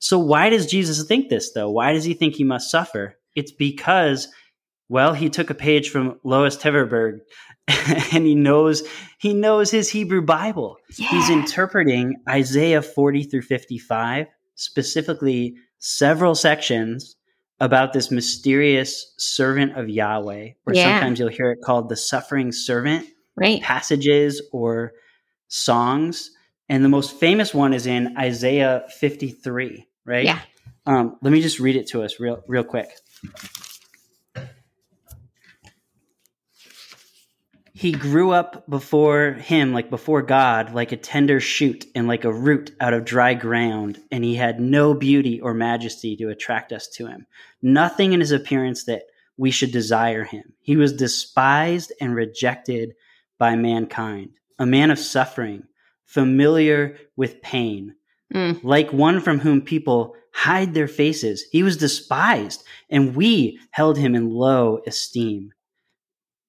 so 0.00 0.18
why 0.18 0.50
does 0.50 0.66
Jesus 0.66 1.02
think 1.08 1.30
this, 1.30 1.52
though? 1.54 1.70
Why 1.70 1.94
does 1.94 2.04
he 2.04 2.12
think 2.12 2.34
he 2.34 2.44
must 2.44 2.70
suffer? 2.70 3.16
It's 3.34 3.52
because, 3.52 4.28
well, 4.90 5.14
he 5.14 5.30
took 5.30 5.48
a 5.48 5.54
page 5.54 5.88
from 5.88 6.20
Lois 6.24 6.58
Tverberg 6.58 7.20
and 8.12 8.26
he 8.26 8.34
knows 8.34 8.82
he 9.18 9.32
knows 9.32 9.70
his 9.70 9.88
Hebrew 9.88 10.20
Bible. 10.20 10.76
He's 10.94 11.30
interpreting 11.30 12.16
Isaiah 12.28 12.82
40 12.82 13.22
through 13.24 13.42
55, 13.42 14.26
specifically 14.56 15.54
several 15.78 16.34
sections 16.34 17.16
about 17.60 17.92
this 17.92 18.10
mysterious 18.10 19.14
servant 19.16 19.76
of 19.76 19.88
Yahweh, 19.88 20.50
or 20.66 20.74
Yeah. 20.74 20.84
sometimes 20.98 21.18
you'll 21.18 21.28
hear 21.28 21.52
it 21.52 21.60
called 21.62 21.88
the 21.88 21.96
suffering 21.96 22.52
servant, 22.52 23.06
right 23.36 23.62
passages 23.62 24.42
or 24.52 24.92
songs. 25.48 26.30
And 26.68 26.84
the 26.84 26.88
most 26.88 27.16
famous 27.16 27.52
one 27.54 27.72
is 27.74 27.86
in 27.86 28.16
Isaiah 28.18 28.84
53, 28.98 29.86
right? 30.04 30.24
Yeah. 30.24 30.40
Um, 30.86 31.16
let 31.22 31.32
me 31.32 31.40
just 31.40 31.60
read 31.60 31.76
it 31.76 31.86
to 31.88 32.02
us 32.02 32.18
real, 32.18 32.42
real 32.48 32.64
quick. 32.64 32.88
He 37.84 37.92
grew 37.92 38.30
up 38.30 38.66
before 38.66 39.32
him, 39.32 39.74
like 39.74 39.90
before 39.90 40.22
God, 40.22 40.72
like 40.72 40.90
a 40.90 40.96
tender 40.96 41.38
shoot 41.38 41.84
and 41.94 42.08
like 42.08 42.24
a 42.24 42.32
root 42.32 42.74
out 42.80 42.94
of 42.94 43.04
dry 43.04 43.34
ground, 43.34 44.00
and 44.10 44.24
he 44.24 44.36
had 44.36 44.58
no 44.58 44.94
beauty 44.94 45.38
or 45.38 45.52
majesty 45.52 46.16
to 46.16 46.30
attract 46.30 46.72
us 46.72 46.88
to 46.94 47.06
him. 47.06 47.26
Nothing 47.60 48.14
in 48.14 48.20
his 48.20 48.30
appearance 48.32 48.84
that 48.84 49.02
we 49.36 49.50
should 49.50 49.70
desire 49.70 50.24
him. 50.24 50.54
He 50.62 50.78
was 50.78 50.94
despised 50.94 51.92
and 52.00 52.14
rejected 52.14 52.94
by 53.38 53.54
mankind, 53.54 54.30
a 54.58 54.64
man 54.64 54.90
of 54.90 54.98
suffering, 54.98 55.64
familiar 56.06 56.96
with 57.16 57.42
pain, 57.42 57.96
Mm. 58.32 58.64
like 58.64 58.94
one 58.94 59.20
from 59.20 59.40
whom 59.40 59.60
people 59.60 60.14
hide 60.32 60.72
their 60.72 60.88
faces. 60.88 61.44
He 61.52 61.62
was 61.62 61.76
despised, 61.76 62.64
and 62.88 63.14
we 63.14 63.58
held 63.72 63.98
him 63.98 64.14
in 64.14 64.30
low 64.30 64.80
esteem. 64.86 65.52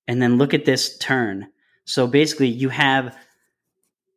And 0.08 0.22
then 0.22 0.38
look 0.38 0.54
at 0.54 0.66
this 0.66 0.98
turn. 0.98 1.48
So 1.86 2.08
basically, 2.08 2.48
you 2.48 2.70
have 2.70 3.16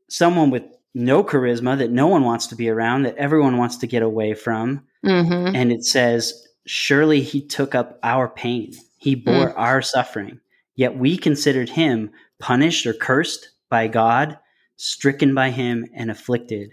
someone 0.09 0.51
with 0.51 0.65
no 0.95 1.23
charisma 1.23 1.79
that 1.79 1.91
no 1.91 2.07
one 2.07 2.25
wants 2.25 2.47
to 2.49 2.57
be 2.57 2.69
around, 2.69 3.03
that 3.03 3.17
everyone 3.17 3.57
wants 3.57 3.77
to 3.79 3.87
get 3.87 4.03
away 4.03 4.35
from. 4.35 4.85
hmm 5.05 5.51
And 5.55 5.71
it 5.73 5.85
says, 5.85 6.47
Surely 6.67 7.23
he 7.23 7.41
took 7.41 7.75
up 7.75 7.99
our 8.03 8.29
pain, 8.29 8.75
he 8.99 9.15
bore 9.15 9.57
our 9.57 9.81
suffering. 9.81 10.41
Yet 10.75 10.99
we 10.99 11.17
considered 11.17 11.71
him 11.71 12.11
punished 12.39 12.87
or 12.87 12.93
cursed 12.93 13.51
by 13.69 13.89
God, 13.89 14.39
stricken 14.77 15.35
by 15.35 15.51
him, 15.51 15.87
and 15.95 16.11
afflicted. 16.11 16.73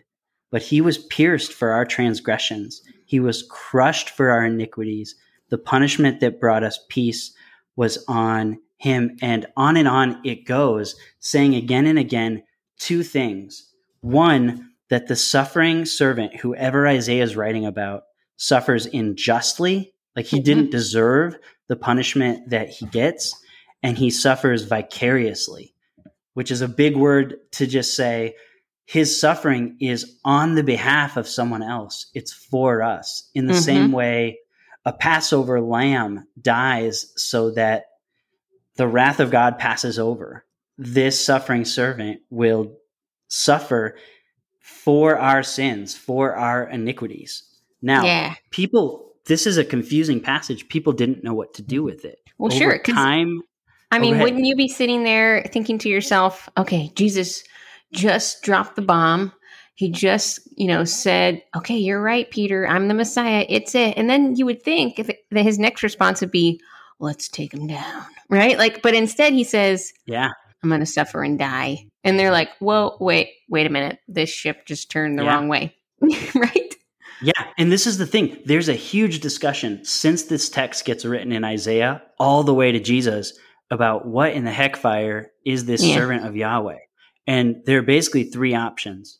But 0.51 0.61
he 0.61 0.81
was 0.81 0.97
pierced 0.97 1.53
for 1.53 1.71
our 1.71 1.85
transgressions, 1.85 2.81
he 3.05 3.19
was 3.19 3.43
crushed 3.49 4.09
for 4.09 4.29
our 4.29 4.45
iniquities. 4.45 5.15
The 5.49 5.57
punishment 5.57 6.19
that 6.21 6.39
brought 6.39 6.63
us 6.63 6.79
peace 6.89 7.33
was 7.75 8.03
on 8.07 8.59
him. 8.77 9.17
And 9.21 9.45
on 9.57 9.77
and 9.77 9.87
on 9.87 10.21
it 10.23 10.45
goes, 10.45 10.95
saying 11.19 11.55
again 11.55 11.85
and 11.85 11.99
again 11.99 12.43
two 12.77 13.03
things. 13.03 13.71
One, 14.01 14.71
that 14.89 15.07
the 15.07 15.15
suffering 15.15 15.85
servant, 15.85 16.35
whoever 16.39 16.87
Isaiah 16.87 17.23
is 17.23 17.35
writing 17.35 17.65
about, 17.65 18.03
suffers 18.37 18.85
unjustly, 18.85 19.93
like 20.15 20.25
he 20.25 20.39
didn't 20.39 20.71
deserve 20.71 21.37
the 21.67 21.75
punishment 21.75 22.49
that 22.49 22.69
he 22.69 22.85
gets, 22.85 23.35
and 23.81 23.97
he 23.97 24.09
suffers 24.09 24.63
vicariously, 24.63 25.73
which 26.33 26.51
is 26.51 26.61
a 26.61 26.67
big 26.67 26.95
word 26.95 27.37
to 27.53 27.65
just 27.65 27.95
say 27.95 28.35
his 28.85 29.19
suffering 29.19 29.77
is 29.79 30.19
on 30.23 30.55
the 30.55 30.63
behalf 30.63 31.17
of 31.17 31.27
someone 31.27 31.63
else. 31.63 32.07
It's 32.13 32.31
for 32.31 32.83
us. 32.83 33.29
In 33.33 33.47
the 33.47 33.53
mm-hmm. 33.53 33.61
same 33.61 33.91
way, 33.91 34.39
a 34.85 34.93
Passover 34.93 35.59
lamb 35.59 36.27
dies 36.39 37.11
so 37.15 37.51
that 37.51 37.85
the 38.77 38.87
wrath 38.87 39.19
of 39.19 39.31
God 39.31 39.57
passes 39.57 39.97
over. 39.97 40.45
This 40.77 41.23
suffering 41.23 41.65
servant 41.65 42.21
will 42.29 42.77
suffer 43.27 43.97
for 44.59 45.17
our 45.17 45.41
sins, 45.43 45.95
for 45.95 46.35
our 46.35 46.69
iniquities. 46.69 47.43
Now, 47.81 48.05
yeah. 48.05 48.35
people, 48.51 49.13
this 49.25 49.47
is 49.47 49.57
a 49.57 49.65
confusing 49.65 50.19
passage. 50.19 50.67
People 50.69 50.93
didn't 50.93 51.23
know 51.23 51.33
what 51.33 51.53
to 51.55 51.61
do 51.61 51.83
with 51.83 52.05
it. 52.05 52.19
Well, 52.37 52.51
Over 52.51 52.59
sure. 52.59 52.79
Time. 52.79 53.41
I 53.91 53.99
mean, 53.99 54.19
wouldn't 54.19 54.45
you 54.45 54.55
be 54.55 54.67
sitting 54.67 55.03
there 55.03 55.47
thinking 55.53 55.77
to 55.79 55.89
yourself, 55.89 56.49
okay, 56.57 56.91
Jesus 56.95 57.43
just 57.93 58.43
dropped 58.43 58.75
the 58.75 58.81
bomb. 58.81 59.31
He 59.75 59.89
just, 59.89 60.39
you 60.57 60.67
know, 60.67 60.85
said, 60.85 61.43
okay, 61.55 61.77
you're 61.77 62.01
right, 62.01 62.29
Peter. 62.31 62.67
I'm 62.67 62.87
the 62.87 62.93
Messiah. 62.93 63.45
It's 63.49 63.75
it. 63.75 63.97
And 63.97 64.09
then 64.09 64.35
you 64.35 64.45
would 64.45 64.63
think 64.63 64.99
if 64.99 65.09
it, 65.09 65.19
that 65.31 65.43
his 65.43 65.59
next 65.59 65.83
response 65.83 66.21
would 66.21 66.31
be, 66.31 66.61
let's 66.99 67.27
take 67.27 67.53
him 67.53 67.67
down. 67.67 68.05
Right. 68.29 68.57
Like, 68.57 68.81
but 68.81 68.93
instead 68.93 69.33
he 69.33 69.43
says, 69.43 69.91
yeah, 70.05 70.29
I'm 70.63 70.69
going 70.69 70.79
to 70.79 70.85
suffer 70.85 71.23
and 71.23 71.37
die. 71.37 71.85
And 72.03 72.17
they're 72.17 72.31
like, 72.31 72.49
whoa, 72.59 72.97
wait, 72.99 73.29
wait 73.49 73.67
a 73.67 73.69
minute. 73.69 73.99
This 74.07 74.29
ship 74.29 74.65
just 74.65 74.89
turned 74.89 75.19
the 75.19 75.23
yeah. 75.23 75.35
wrong 75.35 75.47
way. 75.47 75.75
right. 76.35 76.75
Yeah, 77.21 77.47
and 77.57 77.71
this 77.71 77.87
is 77.87 77.97
the 77.97 78.05
thing. 78.05 78.37
There's 78.45 78.69
a 78.69 78.73
huge 78.73 79.19
discussion 79.19 79.83
since 79.85 80.23
this 80.23 80.49
text 80.49 80.85
gets 80.85 81.05
written 81.05 81.31
in 81.31 81.43
Isaiah 81.43 82.01
all 82.19 82.43
the 82.43 82.53
way 82.53 82.71
to 82.71 82.79
Jesus 82.79 83.37
about 83.71 84.05
what 84.05 84.33
in 84.33 84.43
the 84.43 84.51
heck 84.51 84.75
fire 84.75 85.31
is 85.45 85.65
this 85.65 85.83
yeah. 85.83 85.95
servant 85.95 86.25
of 86.25 86.35
Yahweh. 86.35 86.77
And 87.27 87.61
there 87.65 87.79
are 87.79 87.83
basically 87.83 88.25
three 88.25 88.53
options. 88.53 89.19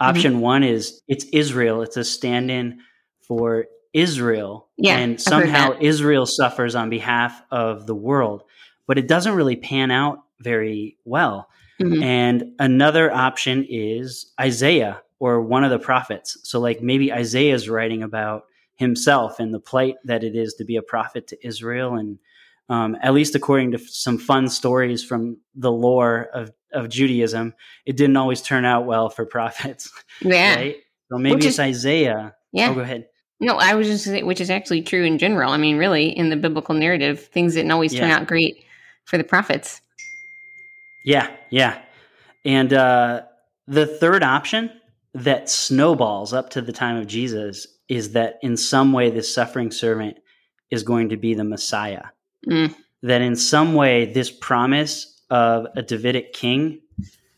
Option 0.00 0.34
mm-hmm. 0.34 0.42
one 0.42 0.64
is 0.64 1.02
it's 1.08 1.24
Israel. 1.32 1.82
It's 1.82 1.96
a 1.96 2.04
stand-in 2.04 2.80
for 3.20 3.66
Israel. 3.92 4.68
Yeah, 4.76 4.98
and 4.98 5.20
somehow 5.20 5.76
Israel 5.80 6.26
suffers 6.26 6.74
on 6.74 6.90
behalf 6.90 7.42
of 7.50 7.86
the 7.86 7.94
world. 7.94 8.44
But 8.86 8.98
it 8.98 9.08
doesn't 9.08 9.34
really 9.34 9.56
pan 9.56 9.90
out 9.90 10.20
very 10.40 10.96
well. 11.04 11.48
Mm-hmm. 11.80 12.02
And 12.02 12.44
another 12.58 13.12
option 13.12 13.66
is 13.68 14.32
Isaiah 14.40 15.02
or 15.20 15.40
one 15.40 15.64
of 15.64 15.70
the 15.70 15.78
prophets. 15.78 16.38
So, 16.42 16.60
like 16.60 16.80
maybe 16.80 17.12
Isaiah 17.12 17.54
is 17.54 17.68
writing 17.68 18.02
about 18.02 18.44
himself 18.74 19.40
and 19.40 19.52
the 19.52 19.60
plight 19.60 19.96
that 20.04 20.24
it 20.24 20.36
is 20.36 20.54
to 20.54 20.64
be 20.64 20.76
a 20.76 20.82
prophet 20.82 21.26
to 21.28 21.46
Israel. 21.46 21.94
And 21.94 22.18
um, 22.68 22.96
at 23.02 23.14
least 23.14 23.34
according 23.34 23.72
to 23.72 23.78
some 23.78 24.18
fun 24.18 24.48
stories 24.48 25.04
from 25.04 25.38
the 25.54 25.72
lore 25.72 26.28
of, 26.32 26.52
of 26.72 26.88
Judaism, 26.88 27.54
it 27.86 27.96
didn't 27.96 28.16
always 28.16 28.42
turn 28.42 28.64
out 28.64 28.86
well 28.86 29.08
for 29.08 29.24
prophets. 29.24 29.90
Yeah. 30.20 30.56
Right? 30.56 30.76
So 31.10 31.18
maybe 31.18 31.36
Which 31.36 31.44
it's 31.44 31.54
is, 31.54 31.60
Isaiah. 31.60 32.34
Yeah. 32.52 32.70
Oh, 32.70 32.74
go 32.74 32.80
ahead. 32.80 33.06
No, 33.40 33.56
I 33.56 33.74
was 33.74 33.86
just 33.86 34.04
saying, 34.04 34.26
which 34.26 34.40
is 34.40 34.50
actually 34.50 34.82
true 34.82 35.04
in 35.04 35.16
general. 35.16 35.52
I 35.52 35.56
mean, 35.58 35.76
really, 35.78 36.08
in 36.08 36.28
the 36.28 36.36
biblical 36.36 36.74
narrative, 36.74 37.20
things 37.20 37.54
didn't 37.54 37.70
always 37.70 37.94
yeah. 37.94 38.00
turn 38.00 38.10
out 38.10 38.26
great 38.26 38.64
for 39.04 39.16
the 39.16 39.22
prophets. 39.22 39.80
Yeah, 41.04 41.30
yeah. 41.50 41.80
And 42.44 42.72
uh, 42.72 43.22
the 43.66 43.86
third 43.86 44.22
option 44.22 44.72
that 45.14 45.48
snowballs 45.48 46.32
up 46.32 46.50
to 46.50 46.60
the 46.60 46.72
time 46.72 46.96
of 46.96 47.06
Jesus 47.06 47.66
is 47.88 48.12
that 48.12 48.38
in 48.42 48.56
some 48.56 48.92
way 48.92 49.10
this 49.10 49.32
suffering 49.32 49.70
servant 49.70 50.18
is 50.70 50.82
going 50.82 51.08
to 51.10 51.16
be 51.16 51.34
the 51.34 51.44
Messiah. 51.44 52.04
Mm. 52.46 52.74
That 53.02 53.22
in 53.22 53.36
some 53.36 53.74
way 53.74 54.12
this 54.12 54.30
promise 54.30 55.17
of 55.30 55.66
a 55.76 55.82
Davidic 55.82 56.32
king, 56.32 56.80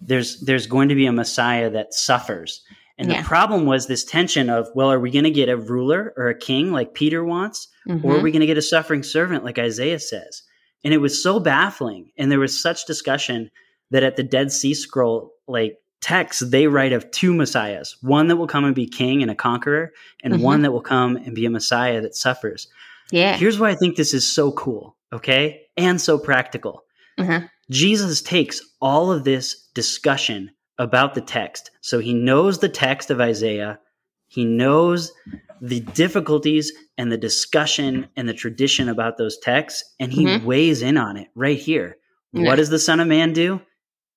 there's 0.00 0.40
there's 0.40 0.66
going 0.66 0.88
to 0.88 0.94
be 0.94 1.06
a 1.06 1.12
Messiah 1.12 1.70
that 1.70 1.94
suffers. 1.94 2.62
And 2.98 3.10
yeah. 3.10 3.22
the 3.22 3.26
problem 3.26 3.64
was 3.64 3.86
this 3.86 4.04
tension 4.04 4.50
of, 4.50 4.68
well, 4.74 4.92
are 4.92 5.00
we 5.00 5.10
going 5.10 5.24
to 5.24 5.30
get 5.30 5.48
a 5.48 5.56
ruler 5.56 6.12
or 6.18 6.28
a 6.28 6.38
king 6.38 6.70
like 6.70 6.92
Peter 6.92 7.24
wants, 7.24 7.68
mm-hmm. 7.88 8.06
or 8.06 8.16
are 8.16 8.20
we 8.20 8.30
going 8.30 8.40
to 8.40 8.46
get 8.46 8.58
a 8.58 8.62
suffering 8.62 9.02
servant 9.02 9.42
like 9.42 9.58
Isaiah 9.58 9.98
says? 9.98 10.42
And 10.84 10.92
it 10.92 10.98
was 10.98 11.22
so 11.22 11.40
baffling, 11.40 12.12
and 12.18 12.30
there 12.30 12.38
was 12.38 12.60
such 12.60 12.86
discussion 12.86 13.50
that 13.90 14.02
at 14.02 14.16
the 14.16 14.22
Dead 14.22 14.52
Sea 14.52 14.74
Scroll, 14.74 15.32
like 15.46 15.78
text, 16.00 16.50
they 16.50 16.66
write 16.66 16.92
of 16.92 17.10
two 17.10 17.34
messiahs 17.34 17.96
one 18.00 18.28
that 18.28 18.36
will 18.36 18.46
come 18.46 18.64
and 18.64 18.74
be 18.74 18.86
king 18.86 19.22
and 19.22 19.30
a 19.30 19.34
conqueror, 19.34 19.92
and 20.22 20.34
mm-hmm. 20.34 20.42
one 20.42 20.62
that 20.62 20.72
will 20.72 20.80
come 20.80 21.16
and 21.16 21.34
be 21.34 21.46
a 21.46 21.50
messiah 21.50 22.00
that 22.00 22.14
suffers. 22.14 22.68
Yeah. 23.10 23.36
Here's 23.36 23.58
why 23.58 23.70
I 23.70 23.74
think 23.74 23.96
this 23.96 24.14
is 24.14 24.30
so 24.30 24.52
cool, 24.52 24.96
okay? 25.12 25.66
And 25.76 26.00
so 26.00 26.18
practical. 26.18 26.84
Mm-hmm. 27.18 27.46
Jesus 27.70 28.20
takes 28.20 28.60
all 28.80 29.12
of 29.12 29.24
this 29.24 29.68
discussion 29.74 30.50
about 30.78 31.14
the 31.14 31.20
text. 31.20 31.70
So 31.80 31.98
he 31.98 32.12
knows 32.12 32.58
the 32.58 32.68
text 32.68 33.10
of 33.10 33.20
Isaiah, 33.20 33.78
he 34.28 34.44
knows 34.44 35.12
the 35.60 35.80
difficulties 35.80 36.72
and 36.96 37.10
the 37.10 37.18
discussion 37.18 38.08
and 38.16 38.28
the 38.28 38.34
tradition 38.34 38.88
about 38.88 39.18
those 39.18 39.38
texts, 39.38 39.94
and 39.98 40.12
he 40.12 40.24
mm-hmm. 40.24 40.46
weighs 40.46 40.82
in 40.82 40.96
on 40.96 41.16
it 41.16 41.28
right 41.34 41.58
here. 41.58 41.96
Yeah. 42.32 42.46
What 42.46 42.56
does 42.56 42.70
the 42.70 42.78
Son 42.78 43.00
of 43.00 43.08
Man 43.08 43.32
do? 43.32 43.60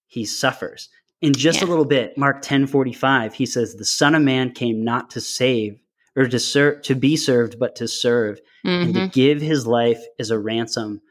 He 0.08 0.26
suffers 0.26 0.90
in 1.24 1.34
just 1.34 1.62
yeah. 1.62 1.68
a 1.68 1.70
little 1.70 1.86
bit 1.86 2.16
mark 2.18 2.36
1045 2.36 3.34
he 3.34 3.46
says 3.48 3.74
the 3.74 3.86
son 3.86 4.14
of 4.14 4.22
man 4.22 4.52
came 4.52 4.84
not 4.84 5.10
to 5.10 5.22
save 5.22 5.80
or 6.16 6.28
to 6.28 6.38
serve 6.38 6.82
to 6.84 6.94
be 6.94 7.16
served 7.16 7.58
but 7.58 7.76
to 7.78 7.88
serve 7.88 8.40
mm-hmm. 8.64 8.84
and 8.84 8.94
to 8.94 9.00
mm-hmm. 9.00 9.10
give 9.10 9.42
his 9.42 9.66
life 9.66 10.04
as 10.20 10.30
a 10.30 10.38
ransom 10.38 11.02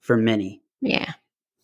for 0.00 0.16
many 0.16 0.60
yeah 0.80 1.12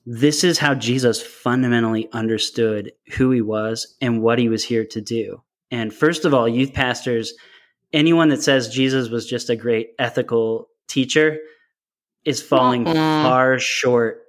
this 0.07 0.45
is 0.45 0.59
how 0.59 0.75
jesus 0.75 1.23
fundamentally 1.23 2.09
understood 2.13 2.93
who 3.17 3.31
he 3.31 3.41
was 3.41 3.97
and 4.01 4.23
what 4.23 4.39
he 4.39 4.49
was 4.49 4.65
here 4.65 4.85
to 4.85 5.01
do 5.01 5.43
and 5.71 5.93
first 5.95 6.25
of 6.25 6.35
all 6.35 6.49
youth 6.49 6.73
pastors 6.73 7.35
anyone 7.93 8.29
that 8.29 8.43
says 8.43 8.69
jesus 8.69 9.09
was 9.09 9.27
just 9.29 9.51
a 9.51 9.57
great 9.57 9.91
ethical 9.99 10.69
teacher 10.89 11.39
is 12.25 12.43
falling 12.43 12.85
mm-hmm. 12.85 12.95
far 12.95 13.59
short 13.59 14.25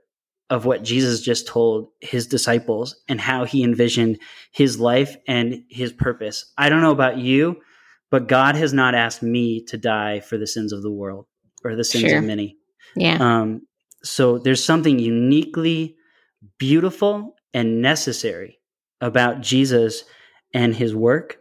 of 0.50 0.65
what 0.65 0.84
Jesus 0.84 1.22
just 1.22 1.48
told 1.48 1.89
his 2.01 2.27
disciples 2.27 2.96
and 3.10 3.20
how 3.20 3.46
he 3.46 3.63
envisioned 3.63 4.20
his 4.51 4.79
life 4.79 5.17
and 5.27 5.63
his 5.70 5.91
purpose. 5.91 6.53
I 6.58 6.70
don't 6.70 6.82
know 6.82 6.91
about 6.91 7.17
you, 7.17 7.62
but 8.12 8.27
God 8.27 8.55
has 8.55 8.72
not 8.72 8.94
asked 8.94 9.24
me 9.24 9.63
to 9.65 9.77
die 9.77 10.20
for 10.20 10.38
the 10.38 10.48
sins 10.48 10.72
of 10.72 10.84
the 10.84 10.91
world 10.91 11.25
or 11.63 11.75
the 11.75 11.84
sins 11.84 12.10
sure. 12.10 12.20
of 12.20 12.25
many. 12.25 12.58
Yeah. 12.96 13.17
Um, 13.20 13.63
so 14.05 14.38
there's 14.38 14.63
something 14.63 15.00
uniquely 15.00 15.95
beautiful 16.57 17.35
and 17.53 17.81
necessary 17.81 18.59
about 19.01 19.41
Jesus 19.41 20.03
and 20.53 20.75
his 20.75 20.95
work. 20.95 21.38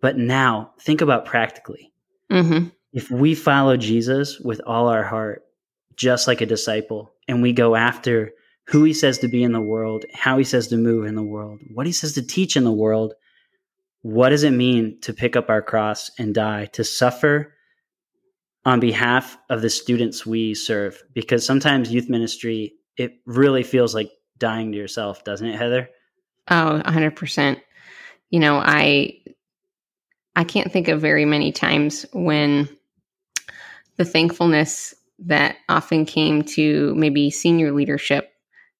But 0.00 0.16
now 0.16 0.72
think 0.80 1.00
about 1.00 1.26
practically. 1.26 1.92
Mm-hmm. 2.30 2.68
If 2.92 3.10
we 3.10 3.34
follow 3.34 3.76
Jesus 3.76 4.40
with 4.40 4.60
all 4.66 4.88
our 4.88 5.04
heart, 5.04 5.44
just 5.96 6.26
like 6.26 6.40
a 6.40 6.46
disciple, 6.46 7.12
and 7.28 7.42
we 7.42 7.52
go 7.52 7.76
after 7.76 8.32
who 8.66 8.84
he 8.84 8.94
says 8.94 9.18
to 9.18 9.28
be 9.28 9.42
in 9.42 9.52
the 9.52 9.60
world, 9.60 10.04
how 10.14 10.38
he 10.38 10.44
says 10.44 10.68
to 10.68 10.76
move 10.76 11.04
in 11.04 11.14
the 11.14 11.22
world, 11.22 11.60
what 11.72 11.86
he 11.86 11.92
says 11.92 12.14
to 12.14 12.22
teach 12.22 12.56
in 12.56 12.64
the 12.64 12.72
world, 12.72 13.14
what 14.02 14.30
does 14.30 14.42
it 14.42 14.50
mean 14.50 14.98
to 15.02 15.12
pick 15.12 15.36
up 15.36 15.50
our 15.50 15.62
cross 15.62 16.10
and 16.18 16.34
die, 16.34 16.66
to 16.72 16.84
suffer 16.84 17.54
on 18.64 18.80
behalf 18.80 19.36
of 19.50 19.62
the 19.62 19.70
students 19.70 20.24
we 20.24 20.54
serve? 20.54 21.02
Because 21.12 21.44
sometimes 21.44 21.92
youth 21.92 22.08
ministry, 22.08 22.74
it 22.96 23.12
really 23.26 23.62
feels 23.62 23.94
like 23.94 24.10
dying 24.38 24.72
to 24.72 24.78
yourself, 24.78 25.24
doesn't 25.24 25.46
it, 25.46 25.56
Heather? 25.56 25.88
Oh, 26.50 26.82
100%. 26.84 27.60
You 28.30 28.40
know, 28.40 28.56
I 28.56 29.18
I 30.34 30.44
can't 30.44 30.72
think 30.72 30.88
of 30.88 31.00
very 31.00 31.26
many 31.26 31.52
times 31.52 32.06
when 32.12 32.68
the 33.96 34.04
thankfulness 34.04 34.94
that 35.20 35.56
often 35.68 36.06
came 36.06 36.42
to 36.42 36.94
maybe 36.94 37.30
senior 37.30 37.72
leadership 37.72 38.32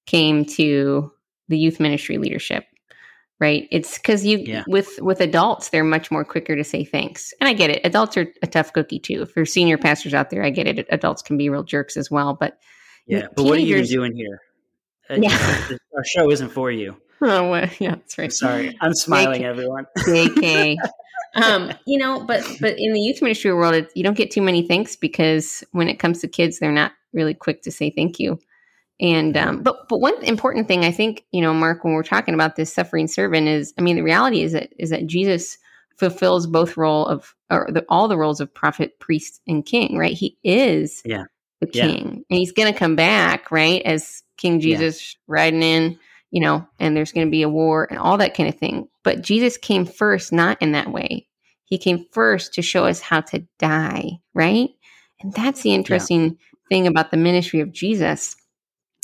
came 0.05 0.45
to 0.45 1.11
the 1.47 1.57
youth 1.57 1.79
ministry 1.79 2.17
leadership 2.17 2.65
right? 3.43 3.67
It's 3.71 3.97
because 3.97 4.25
you 4.25 4.37
yeah. 4.37 4.63
with 4.67 5.01
with 5.01 5.19
adults 5.19 5.69
they're 5.69 5.83
much 5.83 6.09
more 6.09 6.23
quicker 6.23 6.55
to 6.55 6.63
say 6.63 6.85
thanks. 6.85 7.33
And 7.41 7.49
i 7.49 7.53
get 7.53 7.69
it. 7.69 7.81
Adults 7.83 8.15
are 8.15 8.33
a 8.41 8.47
tough 8.47 8.71
cookie 8.71 8.99
too. 8.99 9.25
For 9.25 9.45
senior 9.45 9.77
pastors 9.77 10.13
out 10.13 10.29
there 10.29 10.45
i 10.45 10.49
get 10.49 10.65
it. 10.65 10.87
Adults 10.89 11.21
can 11.21 11.37
be 11.37 11.49
real 11.49 11.63
jerks 11.63 11.97
as 11.97 12.09
well. 12.09 12.33
But 12.33 12.57
yeah. 13.05 13.27
But 13.35 13.43
what 13.43 13.57
are 13.57 13.61
you 13.61 13.85
doing 13.85 14.15
here? 14.15 14.39
Uh, 15.09 15.17
yeah. 15.21 15.77
our 15.93 16.05
show 16.05 16.31
isn't 16.31 16.49
for 16.49 16.71
you. 16.71 16.95
Oh 17.25 17.51
well, 17.51 17.69
yeah 17.79 17.91
that's 17.91 18.17
right. 18.17 18.33
sorry. 18.33 18.77
I'm 18.81 18.93
smiling 18.93 19.45
everyone. 19.45 19.85
jk 19.99 20.75
um, 21.35 21.71
you 21.87 21.97
know, 21.97 22.25
but 22.25 22.45
but 22.59 22.75
in 22.77 22.91
the 22.91 22.99
youth 22.99 23.21
ministry 23.21 23.53
world, 23.53 23.75
it, 23.75 23.91
you 23.95 24.03
don't 24.03 24.17
get 24.17 24.29
too 24.29 24.41
many 24.41 24.67
thanks 24.67 24.97
because 24.97 25.63
when 25.71 25.87
it 25.87 25.99
comes 25.99 26.19
to 26.19 26.27
kids, 26.27 26.59
they're 26.59 26.73
not 26.73 26.91
really 27.13 27.33
quick 27.33 27.61
to 27.61 27.71
say 27.71 27.89
thank 27.89 28.19
you. 28.19 28.39
And 29.03 29.35
um, 29.35 29.61
but 29.61 29.87
but 29.89 29.99
one 29.99 30.23
important 30.23 30.67
thing 30.67 30.85
I 30.85 30.91
think 30.91 31.25
you 31.31 31.41
know, 31.41 31.53
Mark, 31.53 31.83
when 31.83 31.93
we're 31.93 32.03
talking 32.03 32.33
about 32.33 32.55
this 32.55 32.73
suffering 32.73 33.07
servant, 33.07 33.47
is 33.47 33.73
I 33.77 33.81
mean, 33.81 33.97
the 33.97 34.01
reality 34.01 34.41
is 34.41 34.53
that 34.53 34.73
is 34.79 34.89
that 34.91 35.07
Jesus 35.07 35.57
fulfills 35.97 36.47
both 36.47 36.77
role 36.77 37.05
of 37.05 37.35
or 37.51 37.67
the, 37.69 37.85
all 37.89 38.07
the 38.07 38.17
roles 38.17 38.39
of 38.39 38.51
prophet, 38.53 38.99
priest, 38.99 39.41
and 39.45 39.65
king. 39.65 39.97
Right? 39.97 40.13
He 40.13 40.37
is 40.43 41.01
yeah 41.05 41.25
the 41.59 41.67
king, 41.67 42.05
yeah. 42.05 42.11
and 42.29 42.39
he's 42.39 42.53
going 42.53 42.71
to 42.71 42.79
come 42.79 42.95
back 42.95 43.51
right 43.51 43.81
as 43.83 44.23
King 44.37 44.59
Jesus 44.59 45.13
yeah. 45.13 45.19
riding 45.27 45.61
in 45.61 45.99
you 46.33 46.41
know, 46.41 46.67
and 46.79 46.97
there's 46.97 47.11
going 47.11 47.27
to 47.27 47.31
be 47.31 47.43
a 47.43 47.49
war 47.49 47.87
and 47.91 47.99
all 47.99 48.17
that 48.17 48.35
kind 48.35 48.49
of 48.49 48.57
thing. 48.57 48.87
But 49.03 49.21
Jesus 49.21 49.55
came 49.55 49.85
first, 49.85 50.33
not 50.33 50.59
in 50.63 50.71
that 50.71 50.91
way. 50.91 51.27
He 51.65 51.77
came 51.77 52.07
first 52.11 52.55
to 52.55 52.63
show 52.63 52.85
us 52.85 52.99
how 52.99 53.21
to 53.21 53.45
die, 53.59 54.13
right? 54.33 54.71
And 55.21 55.31
that's 55.33 55.61
the 55.61 55.75
interesting 55.75 56.39
thing 56.69 56.87
about 56.87 57.11
the 57.11 57.17
ministry 57.17 57.59
of 57.59 57.71
Jesus. 57.71 58.35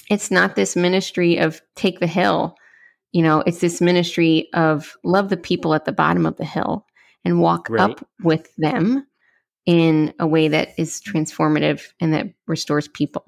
It's 0.10 0.32
not 0.32 0.56
this 0.56 0.76
ministry 0.76 1.38
of 1.38 1.62
take 1.76 2.00
the 2.00 2.08
hill, 2.08 2.56
you 3.12 3.24
know, 3.24 3.42
it's 3.46 3.60
this 3.60 3.82
ministry 3.82 4.50
of 4.54 4.96
love 5.04 5.30
the 5.30 5.38
people 5.38 5.74
at 5.74 5.86
the 5.86 5.92
bottom 5.92 6.26
of 6.26 6.38
the 6.38 6.46
hill 6.46 6.86
and 7.26 7.42
walk 7.42 7.70
right. 7.70 7.90
up 7.90 8.08
with 8.24 8.50
them 8.58 9.06
in 9.66 10.14
a 10.20 10.28
way 10.28 10.48
that 10.48 10.70
is 10.78 11.02
transformative 11.02 11.88
and 12.00 12.14
that 12.14 12.28
restores 12.48 12.88
people. 12.88 13.26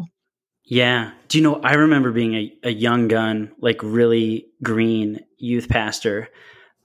Yeah. 0.63 1.11
Do 1.27 1.37
you 1.37 1.43
know, 1.43 1.55
I 1.61 1.73
remember 1.73 2.11
being 2.11 2.33
a, 2.33 2.53
a 2.63 2.71
young 2.71 3.07
gun, 3.07 3.51
like 3.59 3.81
really 3.83 4.47
green 4.63 5.19
youth 5.37 5.67
pastor 5.67 6.29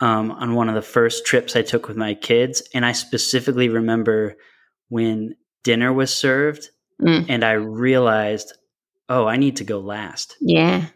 um, 0.01 0.31
on 0.33 0.55
one 0.55 0.69
of 0.69 0.75
the 0.75 0.83
first 0.83 1.25
trips 1.25 1.55
I 1.55 1.63
took 1.63 1.89
with 1.89 1.97
my 1.97 2.15
kids. 2.15 2.63
And 2.75 2.85
I 2.85 2.93
specifically 2.93 3.69
remember 3.69 4.37
when 4.89 5.37
dinner 5.63 5.93
was 5.93 6.15
served 6.15 6.71
mm. 7.01 7.27
and 7.29 7.45
I 7.45 7.53
realized, 7.53 8.53
oh, 9.09 9.27
I 9.27 9.37
need 9.37 9.57
to 9.57 9.65
go 9.65 9.79
last. 9.79 10.37
Yeah. 10.41 10.87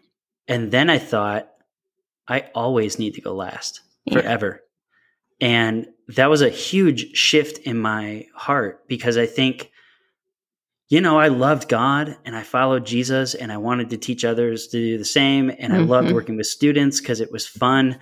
And 0.47 0.71
then 0.71 0.89
I 0.89 0.99
thought, 0.99 1.49
I 2.27 2.49
always 2.53 2.99
need 2.99 3.15
to 3.15 3.21
go 3.21 3.33
last 3.33 3.81
yeah. 4.05 4.13
forever. 4.19 4.61
And 5.39 5.87
that 6.09 6.29
was 6.29 6.41
a 6.41 6.49
huge 6.49 7.15
shift 7.15 7.59
in 7.59 7.77
my 7.77 8.27
heart 8.35 8.87
because 8.87 9.17
I 9.17 9.25
think 9.25 9.71
you 10.91 10.99
know, 10.99 11.17
I 11.17 11.29
loved 11.29 11.69
God 11.69 12.17
and 12.25 12.35
I 12.35 12.43
followed 12.43 12.85
Jesus 12.85 13.33
and 13.33 13.49
I 13.49 13.55
wanted 13.55 13.91
to 13.91 13.97
teach 13.97 14.25
others 14.25 14.67
to 14.67 14.77
do 14.77 14.97
the 14.97 15.05
same. 15.05 15.49
And 15.49 15.71
I 15.71 15.77
mm-hmm. 15.77 15.89
loved 15.89 16.11
working 16.11 16.35
with 16.35 16.47
students 16.47 16.99
because 16.99 17.21
it 17.21 17.31
was 17.31 17.47
fun. 17.47 17.97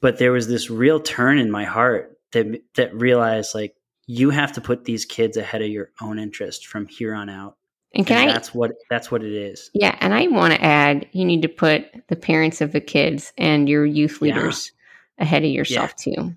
But 0.00 0.18
there 0.18 0.32
was 0.32 0.48
this 0.48 0.68
real 0.68 0.98
turn 0.98 1.38
in 1.38 1.48
my 1.48 1.62
heart 1.62 2.18
that 2.32 2.60
that 2.74 2.92
realized 2.92 3.54
like 3.54 3.76
you 4.08 4.30
have 4.30 4.50
to 4.54 4.60
put 4.60 4.84
these 4.84 5.04
kids 5.04 5.36
ahead 5.36 5.62
of 5.62 5.68
your 5.68 5.90
own 6.00 6.18
interest 6.18 6.66
from 6.66 6.88
here 6.88 7.14
on 7.14 7.28
out. 7.28 7.56
And 7.94 8.06
can 8.06 8.18
and 8.18 8.30
I, 8.30 8.32
that's 8.32 8.54
what 8.54 8.72
that's 8.90 9.10
what 9.10 9.22
it 9.22 9.32
is. 9.32 9.70
Yeah, 9.72 9.96
and 10.00 10.14
I 10.14 10.26
want 10.28 10.52
to 10.54 10.62
add 10.62 11.06
you 11.12 11.24
need 11.24 11.42
to 11.42 11.48
put 11.48 11.86
the 12.08 12.16
parents 12.16 12.60
of 12.60 12.72
the 12.72 12.80
kids 12.80 13.32
and 13.38 13.68
your 13.68 13.86
youth 13.86 14.20
leaders 14.20 14.72
yeah. 15.18 15.24
ahead 15.24 15.44
of 15.44 15.50
yourself 15.50 15.94
yeah. 16.04 16.14
too. 16.14 16.34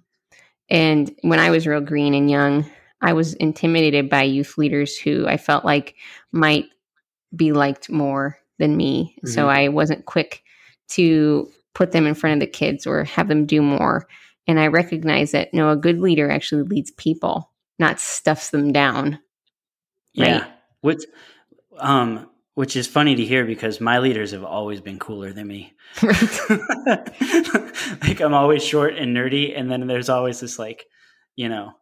And 0.70 1.14
when 1.22 1.40
I 1.40 1.50
was 1.50 1.66
real 1.66 1.82
green 1.82 2.14
and 2.14 2.30
young, 2.30 2.70
I 3.02 3.14
was 3.14 3.34
intimidated 3.36 4.10
by 4.10 4.24
youth 4.24 4.58
leaders 4.58 4.98
who 4.98 5.28
I 5.28 5.38
felt 5.38 5.66
like 5.66 5.96
might 6.32 6.66
be 7.36 7.54
liked 7.54 7.90
more 7.90 8.38
than 8.60 8.76
me. 8.76 9.16
Mm-hmm. 9.18 9.30
So 9.30 9.50
I 9.50 9.70
wasn't 9.70 10.06
quick 10.06 10.44
to 10.90 11.50
put 11.74 11.92
them 11.92 12.08
in 12.08 12.16
front 12.16 12.36
of 12.36 12.40
the 12.40 12.52
kids 12.52 12.88
or 12.88 13.04
have 13.04 13.28
them 13.28 13.46
do 13.46 13.62
more. 13.62 14.08
And 14.48 14.60
I 14.60 14.68
recognize 14.68 15.32
that 15.32 15.54
no, 15.54 15.70
a 15.70 15.76
good 15.76 16.00
leader 16.00 16.32
actually 16.32 16.64
leads 16.64 16.92
people, 16.92 17.52
not 17.78 18.00
stuffs 18.00 18.50
them 18.50 18.72
down. 18.72 19.20
Yeah. 20.14 20.40
Right? 20.40 20.52
Which 20.82 21.04
um 21.80 22.30
which 22.58 22.76
is 22.76 22.88
funny 22.88 23.14
to 23.14 23.24
hear 23.24 23.46
because 23.46 23.80
my 23.80 24.00
leaders 24.00 24.32
have 24.32 24.44
always 24.44 24.82
been 24.82 24.98
cooler 24.98 25.32
than 25.32 25.46
me. 25.46 25.76
like 28.02 28.20
I'm 28.20 28.34
always 28.34 28.66
short 28.66 28.96
and 28.96 29.16
nerdy 29.16 29.54
and 29.56 29.70
then 29.70 29.86
there's 29.86 30.10
always 30.10 30.40
this 30.40 30.58
like, 30.58 30.88
you 31.36 31.50
know, 31.50 31.74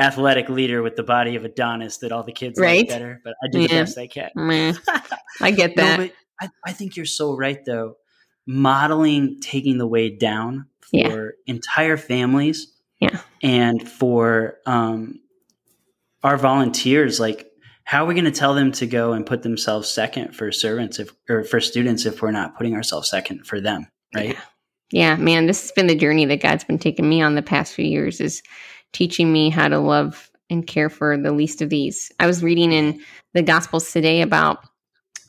athletic 0.00 0.48
leader 0.48 0.82
with 0.82 0.96
the 0.96 1.04
body 1.04 1.36
of 1.36 1.44
Adonis 1.44 1.98
that 1.98 2.10
all 2.10 2.24
the 2.24 2.32
kids 2.32 2.58
right? 2.58 2.80
like 2.80 2.88
better, 2.88 3.20
but 3.22 3.34
I 3.40 3.46
do 3.52 3.60
yeah. 3.60 3.68
the 3.68 3.74
best 3.74 3.98
I 3.98 4.08
can. 4.08 4.30
I 5.40 5.52
get 5.52 5.76
that. 5.76 6.00
No, 6.00 6.08
I, 6.40 6.50
I, 6.66 6.72
think 6.72 6.96
you're 6.96 7.06
so 7.06 7.36
right 7.36 7.64
though. 7.64 7.94
Modeling 8.48 9.38
taking 9.40 9.78
the 9.78 9.86
way 9.86 10.10
down 10.10 10.66
for 10.80 10.96
yeah. 11.46 11.54
entire 11.54 11.96
families. 11.96 12.72
Yeah. 12.98 13.20
And 13.42 13.88
for 13.88 14.56
um, 14.66 15.20
our 16.24 16.36
volunteers, 16.36 17.20
like 17.20 17.45
how 17.86 18.02
are 18.02 18.06
we 18.06 18.14
going 18.14 18.24
to 18.24 18.32
tell 18.32 18.52
them 18.52 18.72
to 18.72 18.86
go 18.86 19.12
and 19.12 19.24
put 19.24 19.42
themselves 19.42 19.88
second 19.88 20.34
for 20.34 20.50
servants 20.50 20.98
if 20.98 21.14
or 21.28 21.44
for 21.44 21.60
students 21.60 22.04
if 22.04 22.20
we're 22.20 22.32
not 22.32 22.56
putting 22.56 22.74
ourselves 22.74 23.08
second 23.08 23.46
for 23.46 23.60
them, 23.60 23.86
right? 24.12 24.34
Yeah. 24.90 25.14
yeah, 25.14 25.16
man, 25.16 25.46
this 25.46 25.62
has 25.62 25.70
been 25.70 25.86
the 25.86 25.94
journey 25.94 26.24
that 26.24 26.42
God's 26.42 26.64
been 26.64 26.80
taking 26.80 27.08
me 27.08 27.22
on 27.22 27.36
the 27.36 27.42
past 27.42 27.74
few 27.74 27.84
years 27.84 28.20
is 28.20 28.42
teaching 28.92 29.32
me 29.32 29.50
how 29.50 29.68
to 29.68 29.78
love 29.78 30.28
and 30.50 30.66
care 30.66 30.90
for 30.90 31.16
the 31.16 31.30
least 31.30 31.62
of 31.62 31.70
these. 31.70 32.10
I 32.18 32.26
was 32.26 32.42
reading 32.42 32.72
in 32.72 33.00
the 33.34 33.42
Gospels 33.42 33.92
today 33.92 34.20
about 34.20 34.66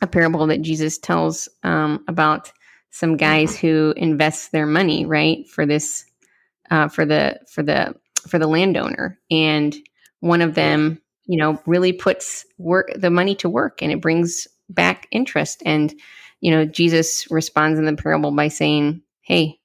a 0.01 0.07
parable 0.07 0.47
that 0.47 0.63
Jesus 0.63 0.97
tells 0.97 1.47
um, 1.61 2.03
about 2.07 2.51
some 2.89 3.17
guys 3.17 3.55
who 3.55 3.93
invest 3.97 4.51
their 4.51 4.65
money 4.65 5.05
right 5.05 5.47
for 5.47 5.67
this 5.67 6.05
uh, 6.71 6.87
for 6.87 7.05
the 7.05 7.39
for 7.51 7.61
the 7.61 7.93
for 8.27 8.39
the 8.39 8.47
landowner, 8.47 9.19
and 9.29 9.75
one 10.21 10.41
of 10.41 10.55
them, 10.55 10.99
you 11.27 11.37
know, 11.37 11.61
really 11.65 11.93
puts 11.93 12.45
work 12.57 12.89
the 12.95 13.09
money 13.09 13.35
to 13.35 13.49
work, 13.49 13.81
and 13.81 13.91
it 13.91 14.01
brings 14.01 14.47
back 14.69 15.07
interest. 15.11 15.61
And 15.65 15.93
you 16.41 16.51
know, 16.51 16.65
Jesus 16.65 17.29
responds 17.31 17.79
in 17.79 17.85
the 17.85 17.95
parable 17.95 18.31
by 18.31 18.47
saying, 18.47 19.01
"Hey, 19.21 19.59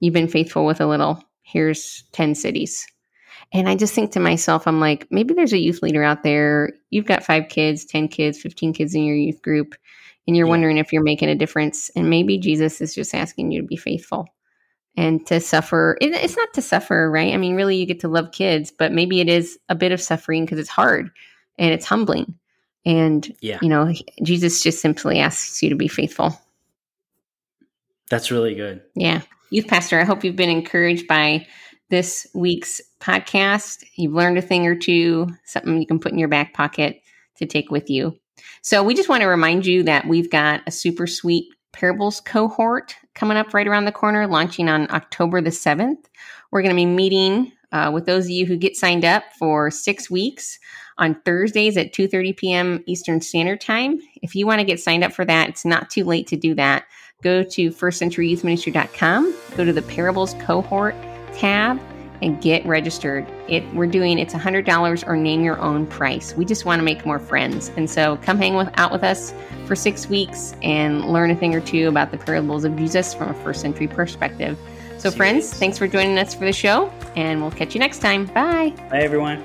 you've 0.00 0.14
been 0.14 0.28
faithful 0.28 0.66
with 0.66 0.80
a 0.80 0.86
little 0.86 1.22
here's 1.50 2.04
10 2.12 2.34
cities. 2.34 2.86
And 3.52 3.68
I 3.68 3.74
just 3.74 3.94
think 3.94 4.12
to 4.12 4.20
myself, 4.20 4.66
I'm 4.66 4.80
like, 4.80 5.06
maybe 5.10 5.34
there's 5.34 5.52
a 5.52 5.58
youth 5.58 5.82
leader 5.82 6.04
out 6.04 6.22
there. 6.22 6.70
You've 6.90 7.06
got 7.06 7.24
five 7.24 7.48
kids, 7.48 7.84
10 7.84 8.08
kids, 8.08 8.40
15 8.40 8.72
kids 8.72 8.94
in 8.94 9.04
your 9.04 9.16
youth 9.16 9.42
group, 9.42 9.74
and 10.26 10.36
you're 10.36 10.46
yeah. 10.46 10.50
wondering 10.50 10.78
if 10.78 10.92
you're 10.92 11.02
making 11.02 11.28
a 11.28 11.34
difference. 11.34 11.90
And 11.96 12.08
maybe 12.08 12.38
Jesus 12.38 12.80
is 12.80 12.94
just 12.94 13.14
asking 13.14 13.50
you 13.50 13.60
to 13.60 13.66
be 13.66 13.76
faithful 13.76 14.28
and 15.00 15.26
to 15.26 15.40
suffer. 15.40 15.96
it's 16.02 16.36
not 16.36 16.52
to 16.52 16.60
suffer, 16.60 17.10
right? 17.10 17.32
I 17.32 17.38
mean, 17.38 17.56
really, 17.56 17.76
you 17.76 17.86
get 17.86 18.00
to 18.00 18.08
love 18.08 18.32
kids, 18.32 18.70
but 18.70 18.92
maybe 18.92 19.22
it 19.22 19.30
is 19.30 19.58
a 19.70 19.74
bit 19.74 19.92
of 19.92 20.00
suffering 20.00 20.44
because 20.44 20.58
it's 20.58 20.68
hard 20.68 21.10
and 21.56 21.72
it's 21.72 21.86
humbling. 21.86 22.34
And, 22.84 23.34
yeah. 23.40 23.58
you 23.62 23.70
know, 23.70 23.94
Jesus 24.22 24.62
just 24.62 24.82
simply 24.82 25.18
asks 25.18 25.62
you 25.62 25.70
to 25.70 25.74
be 25.74 25.88
faithful. 25.88 26.38
That's 28.10 28.30
really 28.30 28.54
good. 28.54 28.82
Yeah. 28.94 29.22
Youth 29.48 29.68
Pastor, 29.68 29.98
I 29.98 30.04
hope 30.04 30.22
you've 30.22 30.36
been 30.36 30.50
encouraged 30.50 31.08
by 31.08 31.46
this 31.88 32.26
week's 32.34 32.82
podcast. 33.00 33.82
You've 33.94 34.12
learned 34.12 34.36
a 34.36 34.42
thing 34.42 34.66
or 34.66 34.74
two, 34.74 35.28
something 35.44 35.80
you 35.80 35.86
can 35.86 35.98
put 35.98 36.12
in 36.12 36.18
your 36.18 36.28
back 36.28 36.52
pocket 36.52 37.00
to 37.36 37.46
take 37.46 37.70
with 37.70 37.88
you. 37.88 38.18
So, 38.60 38.82
we 38.82 38.94
just 38.94 39.08
want 39.08 39.22
to 39.22 39.28
remind 39.28 39.64
you 39.64 39.82
that 39.84 40.06
we've 40.06 40.30
got 40.30 40.62
a 40.66 40.70
super 40.70 41.06
sweet 41.06 41.46
parables 41.72 42.20
cohort 42.20 42.94
coming 43.14 43.36
up 43.36 43.54
right 43.54 43.66
around 43.66 43.84
the 43.84 43.92
corner, 43.92 44.26
launching 44.26 44.68
on 44.68 44.90
October 44.90 45.40
the 45.40 45.50
7th. 45.50 46.04
We're 46.50 46.62
going 46.62 46.74
to 46.74 46.80
be 46.80 46.86
meeting 46.86 47.52
uh, 47.72 47.90
with 47.92 48.06
those 48.06 48.24
of 48.24 48.30
you 48.30 48.46
who 48.46 48.56
get 48.56 48.76
signed 48.76 49.04
up 49.04 49.24
for 49.38 49.70
six 49.70 50.10
weeks 50.10 50.58
on 50.98 51.14
Thursdays 51.22 51.76
at 51.76 51.92
2:30 51.92 52.36
p.m. 52.36 52.84
Eastern 52.86 53.20
Standard 53.20 53.60
Time. 53.60 54.00
If 54.22 54.34
you 54.34 54.46
want 54.46 54.58
to 54.60 54.64
get 54.64 54.80
signed 54.80 55.04
up 55.04 55.12
for 55.12 55.24
that, 55.24 55.48
it's 55.48 55.64
not 55.64 55.88
too 55.90 56.04
late 56.04 56.26
to 56.28 56.36
do 56.36 56.54
that 56.54 56.84
go 57.22 57.42
to 57.42 57.70
firstcenturyyouthministry.com, 57.70 59.34
go 59.56 59.64
to 59.64 59.72
the 59.72 59.82
parables 59.82 60.34
cohort 60.40 60.94
tab, 61.34 61.80
and 62.22 62.40
get 62.40 62.64
registered. 62.66 63.26
It 63.48 63.64
we're 63.74 63.86
doing 63.86 64.18
it's 64.18 64.34
$100 64.34 65.06
or 65.06 65.16
name 65.16 65.42
your 65.42 65.58
own 65.58 65.86
price. 65.86 66.34
We 66.36 66.44
just 66.44 66.64
want 66.64 66.80
to 66.80 66.84
make 66.84 67.06
more 67.06 67.18
friends. 67.18 67.70
And 67.76 67.88
so 67.88 68.16
come 68.18 68.38
hang 68.38 68.54
with, 68.54 68.68
out 68.74 68.92
with 68.92 69.04
us 69.04 69.32
for 69.66 69.74
6 69.74 70.08
weeks 70.08 70.54
and 70.62 71.06
learn 71.06 71.30
a 71.30 71.36
thing 71.36 71.54
or 71.54 71.60
two 71.60 71.88
about 71.88 72.10
the 72.10 72.18
parables 72.18 72.64
of 72.64 72.76
Jesus 72.76 73.14
from 73.14 73.30
a 73.30 73.34
first 73.34 73.60
century 73.60 73.88
perspective. 73.88 74.58
So 74.98 75.10
friends, 75.10 75.52
thanks 75.54 75.78
for 75.78 75.88
joining 75.88 76.18
us 76.18 76.34
for 76.34 76.44
the 76.44 76.52
show 76.52 76.92
and 77.16 77.40
we'll 77.40 77.50
catch 77.50 77.74
you 77.74 77.80
next 77.80 78.00
time. 78.00 78.26
Bye. 78.26 78.74
Bye 78.90 79.00
everyone. 79.00 79.42